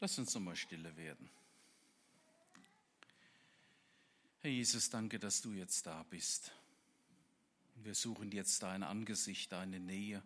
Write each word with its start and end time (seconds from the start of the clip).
Lass 0.00 0.18
uns 0.18 0.34
nochmal 0.34 0.56
stille 0.56 0.96
werden. 0.96 1.30
Herr 4.40 4.50
Jesus, 4.50 4.90
danke, 4.90 5.18
dass 5.18 5.40
du 5.40 5.52
jetzt 5.52 5.86
da 5.86 6.02
bist. 6.02 6.52
Wir 7.76 7.94
suchen 7.94 8.30
jetzt 8.30 8.62
dein 8.62 8.82
Angesicht, 8.82 9.50
deine 9.52 9.80
Nähe. 9.80 10.22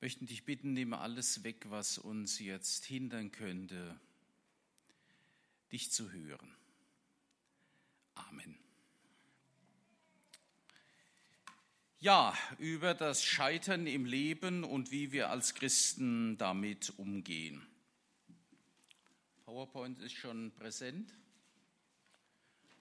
Möchten 0.00 0.26
dich 0.26 0.44
bitten, 0.44 0.72
nehme 0.72 0.98
alles 0.98 1.42
weg, 1.42 1.70
was 1.70 1.98
uns 1.98 2.38
jetzt 2.38 2.84
hindern 2.84 3.32
könnte, 3.32 4.00
dich 5.72 5.90
zu 5.90 6.10
hören. 6.12 6.54
Amen. 8.14 8.61
Ja, 12.02 12.36
über 12.58 12.94
das 12.94 13.22
Scheitern 13.22 13.86
im 13.86 14.06
Leben 14.06 14.64
und 14.64 14.90
wie 14.90 15.12
wir 15.12 15.30
als 15.30 15.54
Christen 15.54 16.36
damit 16.36 16.92
umgehen. 16.98 17.64
PowerPoint 19.44 20.00
ist 20.00 20.14
schon 20.14 20.50
präsent. 20.50 21.14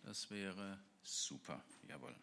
Das 0.02 0.31
wäre 0.31 0.80
super, 1.04 1.64
jawohl. 1.88 2.16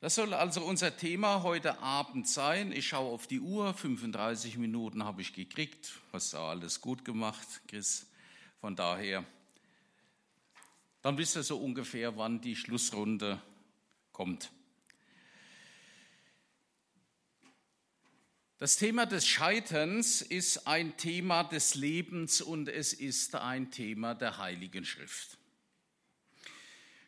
Das 0.00 0.16
soll 0.16 0.34
also 0.34 0.62
unser 0.62 0.94
Thema 0.94 1.42
heute 1.42 1.78
Abend 1.78 2.28
sein. 2.28 2.70
Ich 2.70 2.88
schaue 2.88 3.10
auf 3.10 3.26
die 3.26 3.40
Uhr, 3.40 3.72
35 3.72 4.58
Minuten 4.58 5.02
habe 5.02 5.22
ich 5.22 5.32
gekriegt. 5.32 5.94
Hast 6.12 6.34
du 6.34 6.36
alles 6.40 6.82
gut 6.82 7.06
gemacht, 7.06 7.48
Chris. 7.68 8.06
Von 8.60 8.76
daher, 8.76 9.24
dann 11.00 11.16
wisst 11.16 11.36
ihr 11.36 11.42
so 11.42 11.56
ungefähr, 11.56 12.18
wann 12.18 12.42
die 12.42 12.54
Schlussrunde 12.54 13.40
kommt. 14.12 14.50
Das 18.60 18.74
Thema 18.74 19.06
des 19.06 19.24
Scheiterns 19.24 20.20
ist 20.20 20.66
ein 20.66 20.96
Thema 20.96 21.44
des 21.44 21.76
Lebens 21.76 22.40
und 22.40 22.68
es 22.68 22.92
ist 22.92 23.36
ein 23.36 23.70
Thema 23.70 24.16
der 24.16 24.38
Heiligen 24.38 24.84
Schrift. 24.84 25.38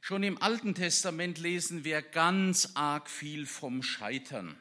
Schon 0.01 0.23
im 0.23 0.41
Alten 0.41 0.77
Testament 0.77 1.39
lesen 1.39 1.83
wir 1.83 2.03
ganz 2.03 2.71
arg 2.75 3.11
viel 3.11 3.47
vom 3.47 3.83
Scheitern. 3.83 4.57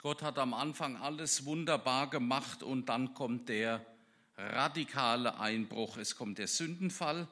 Gott 0.00 0.22
hat 0.22 0.38
am 0.38 0.54
Anfang 0.54 0.96
alles 0.96 1.44
wunderbar 1.44 2.08
gemacht 2.08 2.62
und 2.62 2.88
dann 2.88 3.12
kommt 3.12 3.50
der 3.50 3.84
radikale 4.38 5.40
Einbruch. 5.40 5.98
Es 5.98 6.16
kommt 6.16 6.38
der 6.38 6.48
Sündenfall. 6.48 7.28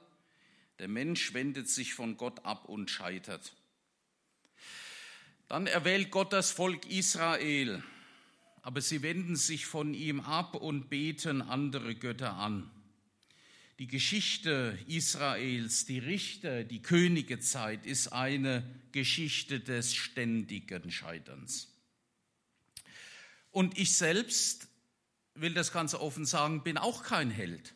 Der 0.80 0.88
Mensch 0.88 1.32
wendet 1.32 1.70
sich 1.70 1.94
von 1.94 2.18
Gott 2.18 2.44
ab 2.44 2.66
und 2.68 2.90
scheitert. 2.90 3.54
Dann 5.48 5.66
erwählt 5.66 6.10
Gott 6.10 6.34
das 6.34 6.50
Volk 6.50 6.84
Israel 6.90 7.82
aber 8.62 8.80
sie 8.80 9.02
wenden 9.02 9.36
sich 9.36 9.66
von 9.66 9.94
ihm 9.94 10.20
ab 10.20 10.54
und 10.54 10.90
beten 10.90 11.42
andere 11.42 11.94
Götter 11.94 12.34
an. 12.34 12.70
Die 13.78 13.86
Geschichte 13.86 14.76
Israels, 14.88 15.86
die 15.86 16.00
Richter, 16.00 16.64
die 16.64 16.82
Königezeit 16.82 17.86
ist 17.86 18.08
eine 18.08 18.64
Geschichte 18.90 19.60
des 19.60 19.94
ständigen 19.94 20.90
Scheiterns. 20.90 21.68
Und 23.52 23.78
ich 23.78 23.96
selbst 23.96 24.68
will 25.34 25.54
das 25.54 25.72
ganz 25.72 25.94
offen 25.94 26.26
sagen, 26.26 26.64
bin 26.64 26.76
auch 26.76 27.04
kein 27.04 27.30
Held. 27.30 27.74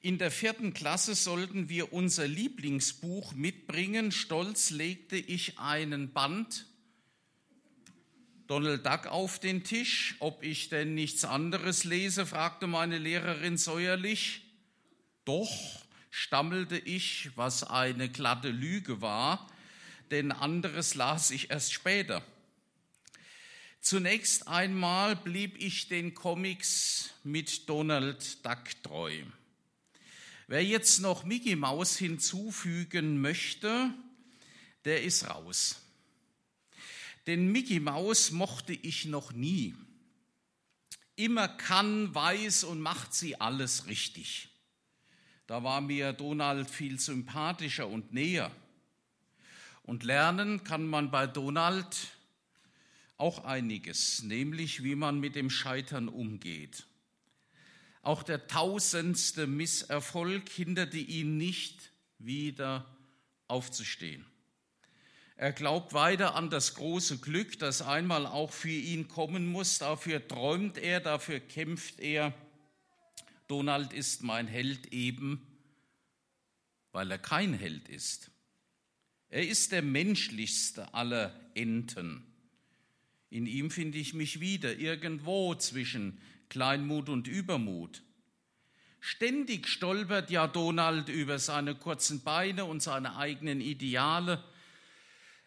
In 0.00 0.18
der 0.18 0.30
vierten 0.30 0.72
Klasse 0.72 1.14
sollten 1.14 1.68
wir 1.68 1.92
unser 1.92 2.28
Lieblingsbuch 2.28 3.34
mitbringen. 3.34 4.12
Stolz 4.12 4.70
legte 4.70 5.16
ich 5.16 5.58
einen 5.58 6.12
Band 6.12 6.66
Donald 8.46 8.86
Duck 8.86 9.06
auf 9.06 9.38
den 9.40 9.64
Tisch. 9.64 10.14
Ob 10.20 10.42
ich 10.42 10.68
denn 10.68 10.94
nichts 10.94 11.24
anderes 11.24 11.84
lese, 11.84 12.26
fragte 12.26 12.66
meine 12.66 12.98
Lehrerin 12.98 13.58
säuerlich. 13.58 14.42
Doch, 15.24 15.50
stammelte 16.10 16.78
ich, 16.78 17.30
was 17.34 17.64
eine 17.64 18.08
glatte 18.08 18.50
Lüge 18.50 19.00
war, 19.00 19.50
denn 20.10 20.30
anderes 20.30 20.94
las 20.94 21.30
ich 21.30 21.50
erst 21.50 21.72
später. 21.72 22.22
Zunächst 23.80 24.48
einmal 24.48 25.16
blieb 25.16 25.60
ich 25.60 25.88
den 25.88 26.14
Comics 26.14 27.10
mit 27.24 27.68
Donald 27.68 28.44
Duck 28.44 28.82
treu. 28.82 29.22
Wer 30.48 30.64
jetzt 30.64 31.00
noch 31.00 31.24
Mickey 31.24 31.56
Mouse 31.56 31.96
hinzufügen 31.96 33.20
möchte, 33.20 33.92
der 34.84 35.02
ist 35.02 35.28
raus. 35.28 35.85
Den 37.26 37.50
Mickey 37.50 37.80
Maus 37.80 38.30
mochte 38.30 38.72
ich 38.72 39.06
noch 39.06 39.32
nie. 39.32 39.74
Immer 41.16 41.48
kann, 41.48 42.14
weiß 42.14 42.64
und 42.64 42.80
macht 42.80 43.14
sie 43.14 43.40
alles 43.40 43.86
richtig. 43.86 44.48
Da 45.46 45.64
war 45.64 45.80
mir 45.80 46.12
Donald 46.12 46.68
viel 46.70 47.00
sympathischer 47.00 47.88
und 47.88 48.12
näher. 48.12 48.50
Und 49.82 50.02
lernen 50.02 50.64
kann 50.64 50.86
man 50.86 51.10
bei 51.10 51.26
Donald 51.26 51.96
auch 53.16 53.44
einiges, 53.44 54.22
nämlich 54.22 54.82
wie 54.82 54.94
man 54.94 55.20
mit 55.20 55.36
dem 55.36 55.48
Scheitern 55.48 56.08
umgeht. 56.08 56.86
Auch 58.02 58.22
der 58.22 58.46
tausendste 58.46 59.46
Misserfolg 59.46 60.48
hinderte 60.48 60.98
ihn 60.98 61.36
nicht, 61.36 61.92
wieder 62.18 62.96
aufzustehen. 63.48 64.24
Er 65.38 65.52
glaubt 65.52 65.92
weiter 65.92 66.34
an 66.34 66.48
das 66.48 66.74
große 66.74 67.18
Glück, 67.18 67.58
das 67.58 67.82
einmal 67.82 68.24
auch 68.26 68.50
für 68.50 68.70
ihn 68.70 69.06
kommen 69.06 69.46
muss. 69.46 69.78
Dafür 69.78 70.26
träumt 70.26 70.78
er, 70.78 71.00
dafür 71.00 71.40
kämpft 71.40 72.00
er. 72.00 72.32
Donald 73.46 73.92
ist 73.92 74.22
mein 74.22 74.46
Held 74.46 74.94
eben, 74.94 75.46
weil 76.92 77.10
er 77.10 77.18
kein 77.18 77.52
Held 77.52 77.86
ist. 77.90 78.30
Er 79.28 79.46
ist 79.46 79.72
der 79.72 79.82
menschlichste 79.82 80.94
aller 80.94 81.38
Enten. 81.54 82.24
In 83.28 83.46
ihm 83.46 83.70
finde 83.70 83.98
ich 83.98 84.14
mich 84.14 84.40
wieder, 84.40 84.78
irgendwo 84.78 85.54
zwischen 85.54 86.18
Kleinmut 86.48 87.10
und 87.10 87.28
Übermut. 87.28 88.02
Ständig 89.00 89.68
stolpert 89.68 90.30
ja 90.30 90.46
Donald 90.46 91.10
über 91.10 91.38
seine 91.38 91.74
kurzen 91.74 92.22
Beine 92.22 92.64
und 92.64 92.82
seine 92.82 93.16
eigenen 93.16 93.60
Ideale 93.60 94.42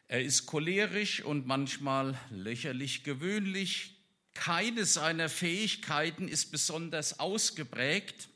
er 0.09 0.23
ist 0.23 0.47
cholerisch 0.47 1.21
und 1.21 1.45
manchmal 1.45 2.19
lächerlich 2.31 3.03
gewöhnlich. 3.03 3.95
Keine 4.33 4.85
seiner 4.85 5.29
Fähigkeiten 5.29 6.27
ist 6.27 6.51
besonders 6.51 7.19
ausgeprägt. 7.19 8.27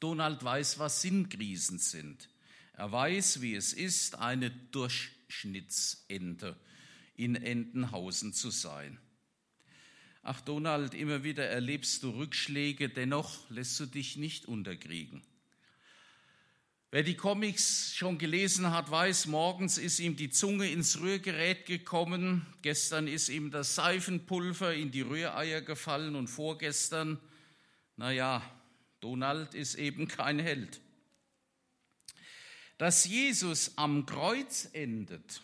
Donald 0.00 0.44
weiß, 0.44 0.78
was 0.78 1.00
Sinnkrisen 1.00 1.78
sind. 1.78 2.28
Er 2.74 2.92
weiß, 2.92 3.40
wie 3.40 3.54
es 3.54 3.72
ist, 3.72 4.16
eine 4.16 4.50
Durchschnittsente 4.50 6.60
in 7.14 7.36
Entenhausen 7.36 8.34
zu 8.34 8.50
sein. 8.50 8.98
Ach 10.22 10.42
Donald, 10.42 10.92
immer 10.92 11.24
wieder 11.24 11.46
erlebst 11.46 12.02
du 12.02 12.10
Rückschläge, 12.10 12.90
dennoch 12.90 13.48
lässt 13.48 13.80
du 13.80 13.86
dich 13.86 14.18
nicht 14.18 14.44
unterkriegen. 14.44 15.22
Wer 16.92 17.02
die 17.02 17.16
Comics 17.16 17.94
schon 17.96 18.16
gelesen 18.16 18.70
hat, 18.70 18.90
weiß, 18.90 19.26
morgens 19.26 19.76
ist 19.76 19.98
ihm 19.98 20.14
die 20.14 20.30
Zunge 20.30 20.70
ins 20.70 21.00
Rührgerät 21.00 21.66
gekommen, 21.66 22.46
gestern 22.62 23.08
ist 23.08 23.28
ihm 23.28 23.50
das 23.50 23.74
Seifenpulver 23.74 24.72
in 24.72 24.92
die 24.92 25.00
Rühreier 25.00 25.62
gefallen 25.62 26.14
und 26.14 26.28
vorgestern, 26.28 27.18
naja, 27.96 28.40
Donald 29.00 29.54
ist 29.54 29.74
eben 29.74 30.06
kein 30.06 30.38
Held. 30.38 30.80
Dass 32.78 33.04
Jesus 33.04 33.72
am 33.76 34.06
Kreuz 34.06 34.68
endet, 34.72 35.42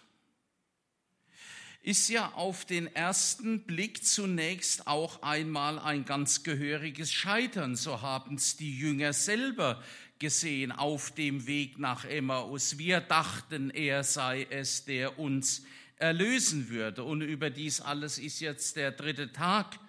ist 1.83 2.09
ja 2.09 2.33
auf 2.35 2.65
den 2.65 2.95
ersten 2.95 3.65
Blick 3.65 4.07
zunächst 4.07 4.87
auch 4.87 5.23
einmal 5.23 5.81
ein 5.81 6.05
ganz 6.05 6.45
gehöriges 6.45 7.13
Scheitern. 7.13 7.75
So 7.75 8.03
haben 8.03 8.37
es 8.37 8.57
die 8.57 8.79
Jünger 8.79 9.13
selber 9.13 9.83
gesehen 10.23 10.71
auf 10.71 11.11
dem 11.11 11.49
Weg 11.49 11.81
nach 11.81 12.05
Emmaus. 12.05 12.79
Wir 12.79 13.01
dachten, 13.01 13.71
er 13.71 14.05
sei 14.05 14.47
es, 14.49 14.85
der 14.85 15.19
uns 15.19 15.65
erlösen 15.97 16.69
würde. 16.69 17.03
Und 17.03 17.23
über 17.23 17.51
dies 17.51 17.81
alles 17.81 18.19
ist 18.19 18.39
jetzt 18.39 18.77
der 18.77 18.93
dritte 18.93 19.33
Tag 19.33 19.81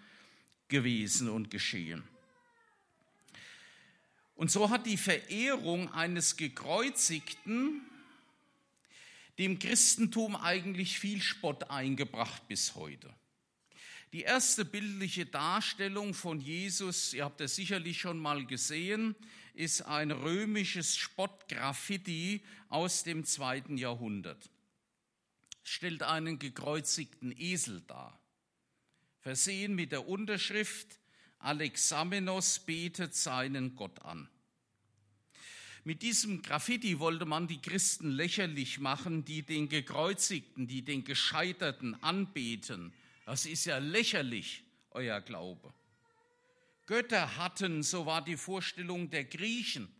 gewesen 0.70 1.30
und 1.30 1.52
geschehen. 1.52 2.04
Und 4.36 4.50
so 4.50 4.72
hat 4.72 4.88
die 4.88 4.98
Verehrung 4.98 5.94
eines 5.94 6.36
Gekreuzigten 6.36 7.82
dem 9.38 9.60
Christentum 9.60 10.36
eigentlich 10.36 10.98
viel 10.98 11.22
Spott 11.22 11.70
eingebracht 11.70 12.48
bis 12.48 12.74
heute. 12.74 13.14
Die 14.14 14.22
erste 14.22 14.66
bildliche 14.66 15.28
Darstellung 15.28 16.16
von 16.16 16.42
Jesus, 16.42 17.14
ihr 17.14 17.24
habt 17.24 17.40
es 17.40 17.56
sicherlich 17.56 18.00
schon 18.00 18.18
mal 18.18 18.46
gesehen, 18.48 19.16
ist 19.54 19.82
ein 19.84 20.12
römisches 20.12 20.98
Spottgraffiti 20.98 22.44
aus 22.70 23.04
dem 23.04 23.26
zweiten 23.26 23.78
Jahrhundert. 23.78 24.50
Es 25.64 25.70
stellt 25.70 26.04
einen 26.04 26.40
gekreuzigten 26.40 27.34
Esel 27.38 27.82
dar, 27.82 28.20
versehen 29.22 29.76
mit 29.76 29.92
der 29.92 30.08
Unterschrift 30.08 31.00
Alexamenos 31.40 32.60
betet 32.60 33.16
seinen 33.16 33.76
Gott 33.76 34.02
an. 34.04 34.30
Mit 35.84 36.02
diesem 36.02 36.42
Graffiti 36.42 37.00
wollte 37.00 37.26
man 37.26 37.48
die 37.48 37.62
Christen 37.62 38.10
lächerlich 38.12 38.80
machen, 38.80 39.26
die 39.26 39.44
den 39.44 39.68
Gekreuzigten, 39.68 40.68
die 40.68 40.82
den 40.82 41.04
Gescheiterten 41.04 42.02
anbeten. 42.02 42.94
Das 43.26 43.46
ist 43.46 43.66
ja 43.66 43.80
lächerlich, 43.80 44.64
euer 44.92 45.20
Glaube. 45.20 45.74
Götter 46.86 47.38
hatten, 47.38 47.84
so 47.84 48.06
war 48.06 48.24
die 48.24 48.38
Vorstellung 48.38 49.10
der 49.10 49.24
Griechen, 49.24 49.94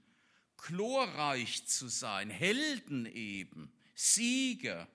chlorreich 0.58 1.66
zu 1.66 1.88
sein, 1.88 2.30
Helden 2.30 3.06
eben, 3.06 3.72
Sieger. 3.96 4.88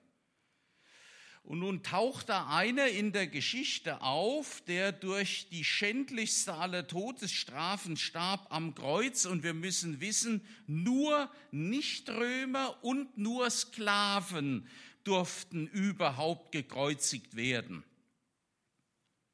Und 1.43 1.59
nun 1.59 1.81
taucht 1.81 2.29
da 2.29 2.47
einer 2.47 2.89
in 2.89 3.11
der 3.11 3.25
Geschichte 3.25 4.01
auf, 4.01 4.61
der 4.67 4.91
durch 4.91 5.47
die 5.49 5.63
schändlichste 5.63 6.53
aller 6.53 6.87
Todesstrafen 6.87 7.97
starb 7.97 8.53
am 8.53 8.75
Kreuz. 8.75 9.25
Und 9.25 9.41
wir 9.41 9.55
müssen 9.55 9.99
wissen, 9.99 10.45
nur 10.67 11.31
Nichtrömer 11.49 12.83
und 12.83 13.17
nur 13.17 13.49
Sklaven 13.49 14.67
durften 15.03 15.65
überhaupt 15.65 16.51
gekreuzigt 16.51 17.35
werden. 17.35 17.83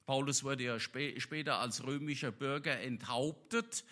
Paulus 0.05 0.43
wurde 0.43 0.63
ja 0.63 0.79
später 0.79 1.59
als 1.59 1.83
römischer 1.83 2.31
Bürger 2.31 2.79
enthauptet, 2.79 3.83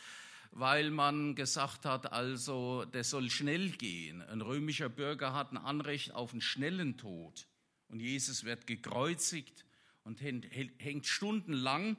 weil 0.51 0.92
man 0.92 1.33
gesagt 1.33 1.86
hat, 1.86 2.12
also 2.12 2.86
der 2.86 3.04
soll 3.04 3.31
schnell 3.31 3.71
gehen. 3.71 4.21
Ein 4.21 4.42
römischer 4.42 4.89
Bürger 4.89 5.33
hat 5.33 5.51
ein 5.51 5.57
Anrecht 5.57 6.13
auf 6.13 6.31
einen 6.31 6.42
schnellen 6.42 6.98
Tod. 6.98 7.48
Und 7.88 8.00
Jesus 8.00 8.44
wird 8.44 8.68
gekreuzigt 8.68 9.65
und 10.04 10.21
hängt 10.21 11.07
stundenlang 11.07 11.98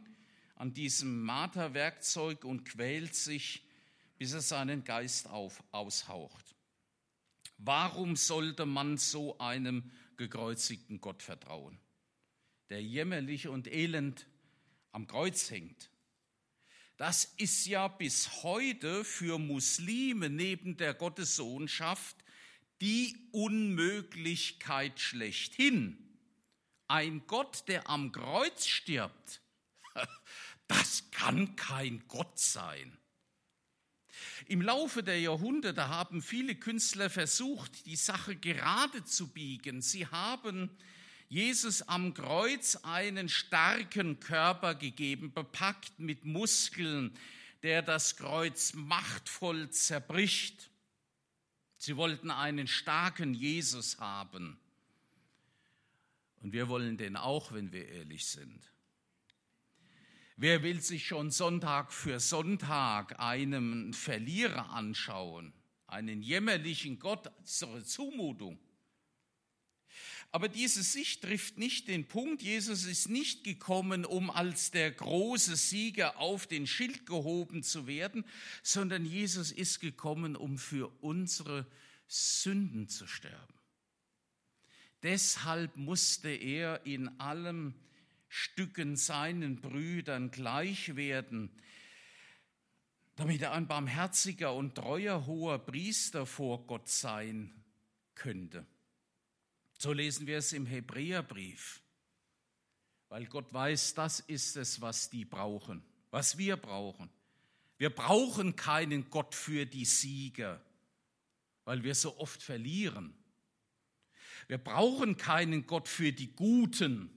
an 0.54 0.72
diesem 0.72 1.22
Marterwerkzeug 1.22 2.44
und 2.44 2.64
quält 2.64 3.14
sich, 3.16 3.64
bis 4.18 4.32
er 4.32 4.40
seinen 4.40 4.84
Geist 4.84 5.28
auf, 5.28 5.64
aushaucht. 5.72 6.54
Warum 7.58 8.14
sollte 8.14 8.66
man 8.66 8.96
so 8.96 9.38
einem 9.38 9.90
gekreuzigten 10.16 11.00
Gott 11.00 11.22
vertrauen, 11.22 11.78
der 12.74 12.82
jämmerlich 12.82 13.46
und 13.46 13.68
elend 13.68 14.26
am 14.90 15.06
Kreuz 15.06 15.48
hängt? 15.48 15.90
Das 16.96 17.24
ist 17.36 17.66
ja 17.66 17.86
bis 17.86 18.42
heute 18.42 19.04
für 19.04 19.38
Muslime 19.38 20.28
neben 20.28 20.76
der 20.76 20.92
Gottessohnschaft 20.92 22.16
die 22.80 23.16
Unmöglichkeit 23.30 24.98
schlechthin. 24.98 26.18
Ein 26.88 27.24
Gott, 27.28 27.68
der 27.68 27.88
am 27.88 28.10
Kreuz 28.10 28.66
stirbt, 28.66 29.40
das 30.66 31.12
kann 31.12 31.54
kein 31.54 32.02
Gott 32.08 32.40
sein. 32.40 32.98
Im 34.46 34.62
Laufe 34.62 35.04
der 35.04 35.20
Jahrhunderte 35.20 35.90
haben 35.90 36.22
viele 36.22 36.56
Künstler 36.56 37.08
versucht, 37.08 37.86
die 37.86 37.94
Sache 37.94 38.34
gerade 38.34 39.04
zu 39.04 39.28
biegen. 39.28 39.80
Sie 39.80 40.08
haben 40.08 40.76
Jesus 41.34 41.82
am 41.82 42.14
Kreuz 42.14 42.76
einen 42.84 43.28
starken 43.28 44.20
Körper 44.20 44.76
gegeben, 44.76 45.32
bepackt 45.32 45.98
mit 45.98 46.24
Muskeln, 46.24 47.12
der 47.64 47.82
das 47.82 48.14
Kreuz 48.14 48.72
machtvoll 48.74 49.68
zerbricht. 49.70 50.70
Sie 51.76 51.96
wollten 51.96 52.30
einen 52.30 52.68
starken 52.68 53.34
Jesus 53.34 53.98
haben. 53.98 54.60
Und 56.40 56.52
wir 56.52 56.68
wollen 56.68 56.98
den 56.98 57.16
auch, 57.16 57.50
wenn 57.50 57.72
wir 57.72 57.88
ehrlich 57.88 58.26
sind. 58.26 58.70
Wer 60.36 60.62
will 60.62 60.80
sich 60.80 61.04
schon 61.04 61.32
Sonntag 61.32 61.92
für 61.92 62.20
Sonntag 62.20 63.18
einen 63.18 63.92
Verlierer 63.92 64.70
anschauen, 64.70 65.52
einen 65.88 66.22
jämmerlichen 66.22 67.00
Gott, 67.00 67.28
zur 67.42 67.84
Zumutung? 67.84 68.56
Aber 70.34 70.48
diese 70.48 70.82
Sicht 70.82 71.22
trifft 71.22 71.58
nicht 71.58 71.86
den 71.86 72.08
Punkt, 72.08 72.42
Jesus 72.42 72.86
ist 72.86 73.08
nicht 73.08 73.44
gekommen, 73.44 74.04
um 74.04 74.30
als 74.30 74.72
der 74.72 74.90
große 74.90 75.54
Sieger 75.54 76.18
auf 76.18 76.48
den 76.48 76.66
Schild 76.66 77.06
gehoben 77.06 77.62
zu 77.62 77.86
werden, 77.86 78.24
sondern 78.60 79.04
Jesus 79.04 79.52
ist 79.52 79.78
gekommen, 79.78 80.34
um 80.34 80.58
für 80.58 80.88
unsere 81.00 81.68
Sünden 82.08 82.88
zu 82.88 83.06
sterben. 83.06 83.54
Deshalb 85.04 85.76
musste 85.76 86.30
er 86.30 86.84
in 86.84 87.20
allem 87.20 87.72
Stücken 88.26 88.96
seinen 88.96 89.60
Brüdern 89.60 90.32
gleich 90.32 90.96
werden, 90.96 91.48
damit 93.14 93.40
er 93.40 93.52
ein 93.52 93.68
barmherziger 93.68 94.52
und 94.52 94.74
treuer 94.74 95.26
hoher 95.26 95.60
Priester 95.60 96.26
vor 96.26 96.66
Gott 96.66 96.88
sein 96.88 97.54
könnte. 98.16 98.66
So 99.84 99.92
lesen 99.92 100.26
wir 100.26 100.38
es 100.38 100.54
im 100.54 100.64
Hebräerbrief, 100.64 101.82
weil 103.10 103.26
Gott 103.26 103.52
weiß, 103.52 103.92
das 103.92 104.20
ist 104.20 104.56
es, 104.56 104.80
was 104.80 105.10
die 105.10 105.26
brauchen, 105.26 105.84
was 106.10 106.38
wir 106.38 106.56
brauchen. 106.56 107.10
Wir 107.76 107.90
brauchen 107.90 108.56
keinen 108.56 109.10
Gott 109.10 109.34
für 109.34 109.66
die 109.66 109.84
Sieger, 109.84 110.58
weil 111.66 111.84
wir 111.84 111.94
so 111.94 112.16
oft 112.16 112.42
verlieren. 112.42 113.14
Wir 114.48 114.56
brauchen 114.56 115.18
keinen 115.18 115.66
Gott 115.66 115.86
für 115.86 116.14
die 116.14 116.34
Guten, 116.34 117.10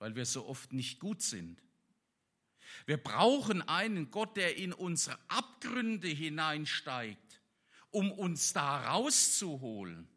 weil 0.00 0.16
wir 0.16 0.26
so 0.26 0.46
oft 0.46 0.72
nicht 0.72 0.98
gut 0.98 1.22
sind. 1.22 1.62
Wir 2.84 2.96
brauchen 2.96 3.62
einen 3.62 4.10
Gott, 4.10 4.36
der 4.36 4.56
in 4.56 4.72
unsere 4.72 5.20
Abgründe 5.28 6.08
hineinsteigt, 6.08 7.40
um 7.92 8.10
uns 8.10 8.52
da 8.52 8.90
rauszuholen. 8.90 10.08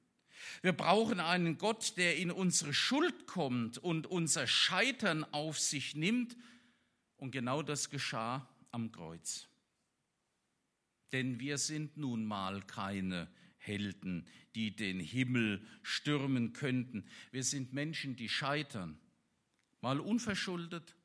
Wir 0.62 0.74
brauchen 0.74 1.20
einen 1.20 1.58
Gott, 1.58 1.98
der 1.98 2.18
in 2.18 2.32
unsere 2.32 2.74
Schuld 2.74 3.28
kommt 3.28 3.78
und 3.78 4.08
unser 4.08 4.48
Scheitern 4.48 5.24
auf 5.34 5.60
sich 5.60 5.96
nimmt. 5.96 6.36
Und 7.18 7.32
genau 7.32 7.62
das 7.64 7.90
geschah 7.90 8.48
am 8.72 8.92
Kreuz. 8.92 9.48
Denn 11.12 11.40
wir 11.40 11.58
sind 11.58 11.98
nun 11.98 12.26
mal 12.26 12.62
keine 12.64 13.30
Helden, 13.58 14.28
die 14.56 14.76
den 14.76 15.00
Himmel 15.00 15.66
stürmen 15.84 16.54
könnten. 16.54 17.06
Wir 17.32 17.44
sind 17.44 17.74
Menschen, 17.74 18.16
die 18.16 18.30
scheitern. 18.30 19.00
Mal 19.82 20.00
unverschuldet, 20.00 20.96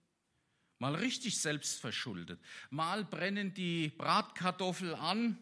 mal 0.79 0.95
richtig 0.95 1.39
selbstverschuldet. 1.41 2.41
Mal 2.71 3.05
brennen 3.05 3.55
die 3.55 3.89
Bratkartoffel 3.91 4.95
an, 4.95 5.39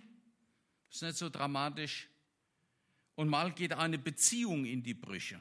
ist 0.90 1.02
nicht 1.02 1.16
so 1.16 1.30
dramatisch 1.30 2.09
und 3.20 3.28
mal 3.28 3.52
geht 3.52 3.74
eine 3.74 3.98
Beziehung 3.98 4.64
in 4.64 4.82
die 4.82 4.94
Brüche. 4.94 5.38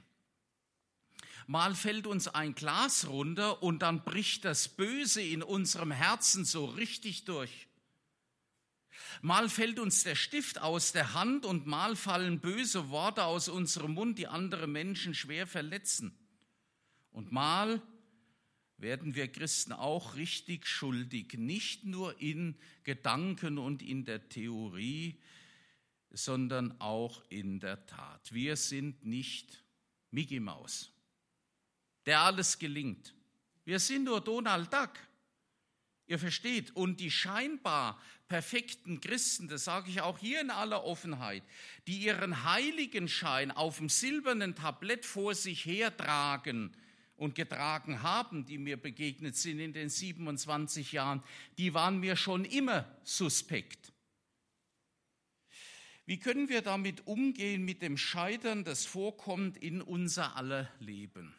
Mal 1.48 1.74
fällt 1.74 2.08
uns 2.08 2.28
ein 2.28 2.54
Glas 2.54 3.08
runter 3.08 3.64
und 3.64 3.80
dann 3.80 4.04
bricht 4.04 4.44
das 4.44 4.68
Böse 4.68 5.22
in 5.22 5.42
unserem 5.42 5.92
Herzen 5.92 6.44
so 6.44 6.66
richtig 6.66 7.24
durch. 7.24 7.68
Mal 9.22 9.48
fällt 9.48 9.80
uns 9.80 10.04
der 10.04 10.16
Stift 10.16 10.60
aus 10.60 10.92
der 10.92 11.14
Hand 11.14 11.46
und 11.46 11.68
mal 11.68 11.96
fallen 11.96 12.42
böse 12.42 12.90
Worte 12.90 13.24
aus 13.24 13.48
unserem 13.48 13.94
Mund, 13.94 14.20
die 14.20 14.28
andere 14.28 14.68
Menschen 14.68 15.16
schwer 15.16 15.48
verletzen. 15.48 16.14
Und 17.12 17.32
mal 17.32 17.82
werden 18.76 19.16
wir 19.16 19.30
Christen 19.30 19.72
auch 19.72 20.16
richtig 20.16 20.68
schuldig, 20.68 21.36
nicht 21.38 21.86
nur 21.86 22.20
in 22.20 22.58
Gedanken 22.84 23.58
und 23.58 23.82
in 23.82 24.04
der 24.04 24.28
Theorie, 24.28 25.18
sondern 26.12 26.80
auch 26.80 27.24
in 27.30 27.60
der 27.60 27.86
Tat. 27.86 28.34
Wir 28.34 28.56
sind 28.56 29.06
nicht 29.06 29.64
Mickey 30.12 30.40
Maus, 30.40 30.92
der 32.06 32.22
alles 32.22 32.58
gelingt. 32.58 33.14
Wir 33.66 33.80
sind 33.80 34.06
nur 34.06 34.22
Donald 34.22 34.74
Duck. 34.74 34.94
Ihr 36.08 36.18
versteht, 36.18 36.76
und 36.76 37.00
die 37.00 37.12
scheinbar 37.12 38.02
perfekten 38.28 39.00
Christen, 39.00 39.48
das 39.48 39.66
sage 39.66 39.92
ich 39.92 40.02
auch 40.02 40.18
hier 40.18 40.42
in 40.42 40.50
aller 40.50 40.84
Offenheit, 40.84 41.44
die 41.86 42.00
ihren 42.00 42.44
Heiligenschein 42.46 43.52
auf 43.52 43.78
dem 43.78 43.90
silbernen 43.90 44.56
Tablett 44.56 45.06
vor 45.06 45.36
sich 45.36 45.66
hertragen 45.66 46.76
und 47.16 47.36
getragen 47.36 48.02
haben, 48.02 48.46
die 48.46 48.58
mir 48.58 48.78
begegnet 48.78 49.36
sind 49.36 49.60
in 49.60 49.74
den 49.74 49.90
27 49.90 50.94
Jahren, 50.94 51.22
die 51.60 51.74
waren 51.74 52.00
mir 52.00 52.16
schon 52.16 52.46
immer 52.46 52.86
suspekt. 53.04 53.92
Wie 56.10 56.18
können 56.18 56.50
wir 56.50 56.64
damit 56.64 57.06
umgehen 57.06 57.64
mit 57.64 57.84
dem 57.84 57.96
Scheitern, 57.96 58.64
das 58.64 58.84
vorkommt 58.84 59.58
in 59.58 59.80
unser 59.80 60.36
aller 60.36 60.68
Leben? 60.80 61.36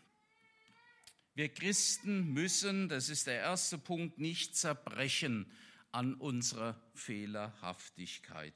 Wir 1.35 1.49
Christen 1.49 2.33
müssen, 2.33 2.89
das 2.89 3.09
ist 3.09 3.27
der 3.27 3.41
erste 3.41 3.79
Punkt, 3.79 4.21
nicht 4.21 4.57
zerbrechen 4.57 5.51
an 5.91 6.15
unserer 6.15 6.81
Fehlerhaftigkeit. 6.95 8.55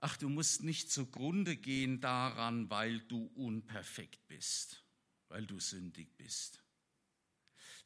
Ach, 0.00 0.16
du 0.16 0.28
musst 0.28 0.64
nicht 0.64 0.90
zugrunde 0.90 1.56
gehen 1.56 2.00
daran, 2.00 2.68
weil 2.68 2.98
du 2.98 3.30
unperfekt 3.36 4.26
bist, 4.26 4.82
weil 5.28 5.46
du 5.46 5.60
sündig 5.60 6.16
bist. 6.16 6.64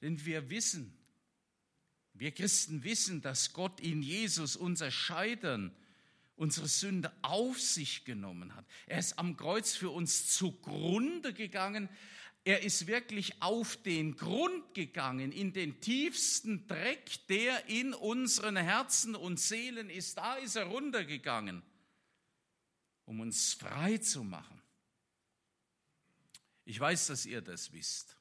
Denn 0.00 0.24
wir 0.24 0.48
wissen, 0.48 0.98
Wir 2.16 2.30
Christen 2.30 2.84
wissen, 2.84 3.20
dass 3.20 3.52
Gott 3.52 3.80
in 3.80 4.00
Jesus 4.00 4.54
unser 4.54 4.92
Scheitern, 4.92 5.76
unsere 6.36 6.68
Sünde 6.68 7.12
auf 7.22 7.60
sich 7.60 8.04
genommen 8.04 8.54
hat. 8.54 8.66
Er 8.86 8.98
ist 8.98 9.18
am 9.18 9.36
Kreuz 9.36 9.74
für 9.74 9.90
uns 9.90 10.34
zugrunde 10.34 11.32
gegangen. 11.32 11.88
Er 12.44 12.62
ist 12.62 12.86
wirklich 12.86 13.40
auf 13.40 13.76
den 13.76 14.16
Grund 14.16 14.74
gegangen, 14.74 15.32
in 15.32 15.52
den 15.52 15.80
tiefsten 15.80 16.66
Dreck, 16.66 17.26
der 17.28 17.68
in 17.68 17.94
unseren 17.94 18.56
Herzen 18.56 19.14
und 19.14 19.40
Seelen 19.40 19.88
ist. 19.88 20.18
Da 20.18 20.34
ist 20.34 20.56
er 20.56 20.64
runtergegangen, 20.64 21.62
um 23.06 23.20
uns 23.20 23.54
frei 23.54 23.98
zu 23.98 24.24
machen. 24.24 24.60
Ich 26.66 26.78
weiß, 26.78 27.06
dass 27.06 27.26
ihr 27.26 27.40
das 27.40 27.72
wisst. 27.72 28.16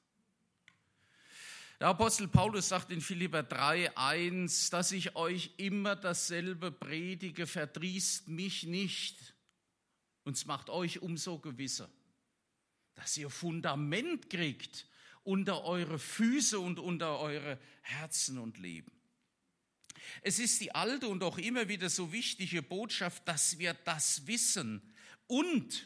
Der 1.84 1.90
Apostel 1.90 2.30
Paulus 2.30 2.70
sagt 2.70 2.92
in 2.92 3.02
Philipper 3.02 3.42
3,1, 3.42 4.72
dass 4.72 4.94
ich 4.94 5.18
euch 5.18 5.52
immer 5.58 5.98
dasselbe 5.98 6.72
predige, 6.72 7.46
verdrießt 7.46 8.30
mich 8.30 8.63
nicht. 8.63 9.36
Und 10.24 10.38
es 10.38 10.46
macht 10.46 10.70
euch 10.70 11.02
umso 11.02 11.40
gewisser, 11.40 11.90
dass 12.96 13.18
ihr 13.18 13.30
Fundament 13.30 14.30
kriegt 14.30 14.88
unter 15.24 15.66
eure 15.66 16.00
Füße 16.00 16.58
und 16.58 16.80
unter 16.80 17.20
eure 17.20 17.60
Herzen 17.82 18.38
und 18.38 18.60
Leben. 18.60 18.94
Es 20.22 20.40
ist 20.40 20.62
die 20.62 20.74
alte 20.74 21.10
und 21.10 21.22
auch 21.22 21.38
immer 21.38 21.68
wieder 21.68 21.90
so 21.90 22.13
wichtige 22.13 22.63
Botschaft, 22.63 23.28
dass 23.28 23.60
wir 23.60 23.74
das 23.74 24.25
wissen 24.25 24.82
und, 25.28 25.86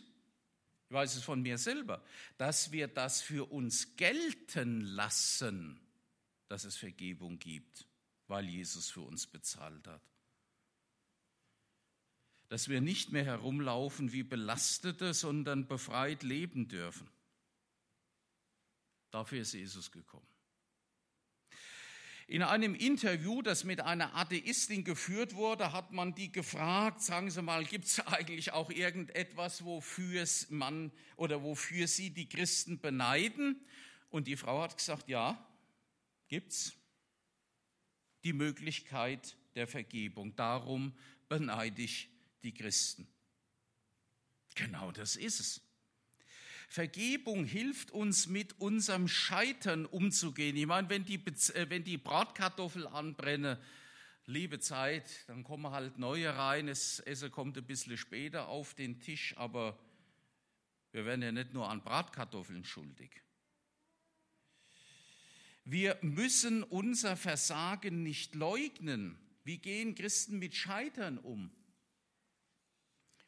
ich 0.89 0.94
weiß 0.94 1.16
es 1.16 1.24
von 1.24 1.42
mir 1.42 1.58
selber, 1.58 2.04
dass 2.38 2.72
wir 2.72 2.88
das 2.88 3.20
für 3.20 3.51
uns 3.51 3.96
gelten 3.96 4.82
lassen 4.82 5.82
dass 6.48 6.63
es 6.63 6.77
Vergebung 6.77 7.39
gibt, 7.39 7.88
weil 8.27 8.48
Jesus 8.48 8.89
für 8.89 9.01
uns 9.01 9.27
bezahlt 9.27 9.88
hat. 9.88 10.01
Dass 12.50 12.70
wir 12.70 12.82
nicht 12.82 13.12
mehr 13.12 13.25
herumlaufen 13.25 14.13
wie 14.13 14.24
Belastete, 14.24 15.13
sondern 15.13 15.68
befreit 15.68 16.24
leben 16.24 16.68
dürfen. 16.68 17.10
Dafür 19.12 19.42
ist 19.42 19.54
Jesus 19.54 19.92
gekommen. 19.92 20.27
In 22.30 22.44
einem 22.44 22.75
Interview, 22.75 23.42
das 23.42 23.63
mit 23.63 23.80
einer 23.80 24.13
Atheistin 24.13 24.84
geführt 24.84 25.36
wurde, 25.36 25.72
hat 25.72 25.94
man 25.94 26.13
die 26.13 26.30
gefragt, 26.30 27.01
sagen 27.01 27.32
Sie 27.32 27.42
mal, 27.42 27.63
gibt 27.63 27.86
es 27.86 28.00
eigentlich 28.06 28.51
auch 28.51 28.70
irgendetwas, 28.70 29.63
wofür 29.63 30.25
man 30.50 30.92
oder 31.16 31.42
wofür 31.42 31.88
Sie 31.88 32.10
die 32.10 32.27
Christen 32.27 32.80
beneiden? 32.80 33.66
Und 34.10 34.27
die 34.27 34.36
Frau 34.36 34.62
hat 34.62 34.75
gesagt, 34.75 35.08
ja, 35.08 35.47
gibt 36.27 36.51
es 36.51 36.74
die 38.24 38.34
Möglichkeit 38.34 39.36
der 39.55 39.67
Vergebung. 39.67 40.36
Darum 40.36 40.93
beneide 41.29 41.81
ich 41.81 42.10
die 42.43 42.53
Christen. 42.53 43.07
Genau 44.55 44.91
das 44.91 45.15
ist 45.15 45.39
es. 45.39 45.62
Vergebung 46.69 47.46
hilft 47.46 47.91
uns, 47.91 48.27
mit 48.27 48.60
unserem 48.60 49.07
Scheitern 49.07 49.86
umzugehen. 49.86 50.57
Ich 50.57 50.65
meine, 50.65 50.89
wenn 50.89 51.05
die, 51.05 51.15
äh, 51.15 51.69
wenn 51.69 51.84
die 51.84 51.98
Bratkartoffel 51.98 52.88
anbrenne, 52.88 53.62
liebe 54.25 54.60
Zeit, 54.60 55.24
dann 55.27 55.43
kommen 55.43 55.72
halt 55.72 55.98
neue 55.98 56.36
rein. 56.36 56.67
Das 56.67 57.00
Essen 57.00 57.31
kommt 57.31 57.57
ein 57.57 57.65
bisschen 57.65 57.98
später 57.98 58.50
auf 58.50 58.74
den 58.74 59.00
Tisch, 59.00 59.36
aber 59.38 59.79
wir 60.91 61.05
werden 61.05 61.22
ja 61.22 61.31
nicht 61.31 61.53
nur 61.53 61.69
an 61.69 61.81
Bratkartoffeln 61.81 62.65
schuldig. 62.65 63.22
Wir 65.69 65.97
müssen 66.01 66.63
unser 66.63 67.17
Versagen 67.17 68.01
nicht 68.01 68.36
leugnen. 68.36 69.17
Wie 69.43 69.57
gehen 69.57 69.95
Christen 69.95 70.39
mit 70.39 70.55
Scheitern 70.55 71.17
um? 71.17 71.51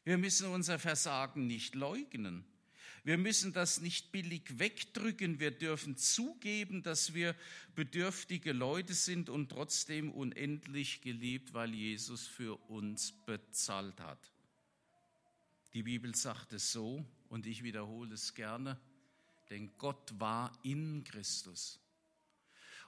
Wir 0.04 0.16
müssen 0.16 0.48
unser 0.48 0.78
Versagen 0.78 1.46
nicht 1.46 1.74
leugnen. 1.74 2.46
Wir 3.04 3.18
müssen 3.18 3.52
das 3.52 3.82
nicht 3.82 4.10
billig 4.10 4.58
wegdrücken. 4.58 5.38
Wir 5.38 5.50
dürfen 5.50 5.98
zugeben, 5.98 6.82
dass 6.82 7.12
wir 7.12 7.36
bedürftige 7.74 8.52
Leute 8.52 8.94
sind 8.94 9.28
und 9.28 9.50
trotzdem 9.50 10.10
unendlich 10.10 11.02
geliebt, 11.02 11.52
weil 11.52 11.74
Jesus 11.74 12.26
für 12.26 12.56
uns 12.70 13.12
bezahlt 13.26 14.00
hat. 14.00 14.32
Die 15.74 15.82
Bibel 15.82 16.14
sagt 16.14 16.54
es 16.54 16.72
so 16.72 17.04
und 17.28 17.46
ich 17.46 17.62
wiederhole 17.62 18.14
es 18.14 18.32
gerne, 18.32 18.80
denn 19.50 19.70
Gott 19.76 20.14
war 20.18 20.58
in 20.62 21.04
Christus 21.04 21.78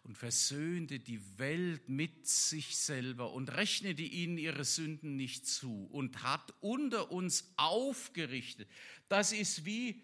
und 0.05 0.19
versöhnte 0.19 0.99
die 0.99 1.39
Welt 1.39 1.89
mit 1.89 2.27
sich 2.27 2.77
selber 2.77 3.33
und 3.33 3.57
rechnete 3.57 4.03
ihnen 4.03 4.37
ihre 4.37 4.65
Sünden 4.65 5.17
nicht 5.17 5.47
zu 5.47 5.89
und 5.93 6.23
hat 6.23 6.53
unter 6.61 7.13
uns 7.13 7.53
aufgerichtet. 7.57 8.69
Das 9.09 9.33
ist 9.33 9.65
wie, 9.65 10.03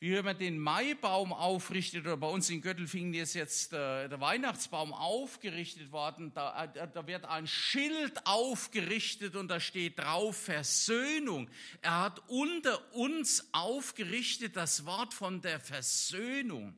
wie 0.00 0.12
wenn 0.12 0.24
man 0.26 0.38
den 0.38 0.58
Maibaum 0.58 1.32
aufrichtet 1.32 2.04
oder 2.04 2.18
bei 2.18 2.28
uns 2.28 2.50
in 2.50 2.60
Göttelfingen 2.60 3.14
ist 3.14 3.32
jetzt 3.32 3.72
äh, 3.72 4.06
der 4.06 4.20
Weihnachtsbaum 4.20 4.92
aufgerichtet 4.92 5.92
worden. 5.92 6.34
Da, 6.34 6.64
äh, 6.64 6.86
da 6.92 7.06
wird 7.06 7.24
ein 7.24 7.46
Schild 7.46 8.26
aufgerichtet 8.26 9.34
und 9.34 9.48
da 9.48 9.60
steht 9.60 9.98
drauf 9.98 10.36
Versöhnung. 10.36 11.48
Er 11.80 12.02
hat 12.02 12.22
unter 12.28 12.94
uns 12.94 13.48
aufgerichtet 13.52 14.56
das 14.56 14.84
Wort 14.84 15.14
von 15.14 15.40
der 15.40 15.58
Versöhnung. 15.58 16.76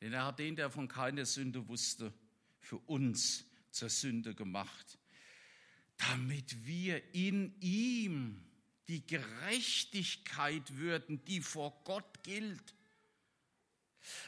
Denn 0.00 0.12
er 0.12 0.26
hat 0.26 0.38
den, 0.38 0.56
der 0.56 0.70
von 0.70 0.88
keiner 0.88 1.26
Sünde 1.26 1.68
wusste, 1.68 2.12
für 2.58 2.78
uns 2.78 3.44
zur 3.70 3.88
Sünde 3.88 4.34
gemacht, 4.34 4.98
damit 5.96 6.66
wir 6.66 7.14
in 7.14 7.54
ihm 7.60 8.42
die 8.88 9.06
Gerechtigkeit 9.06 10.76
würden, 10.76 11.24
die 11.26 11.40
vor 11.40 11.80
Gott 11.84 12.24
gilt. 12.24 12.74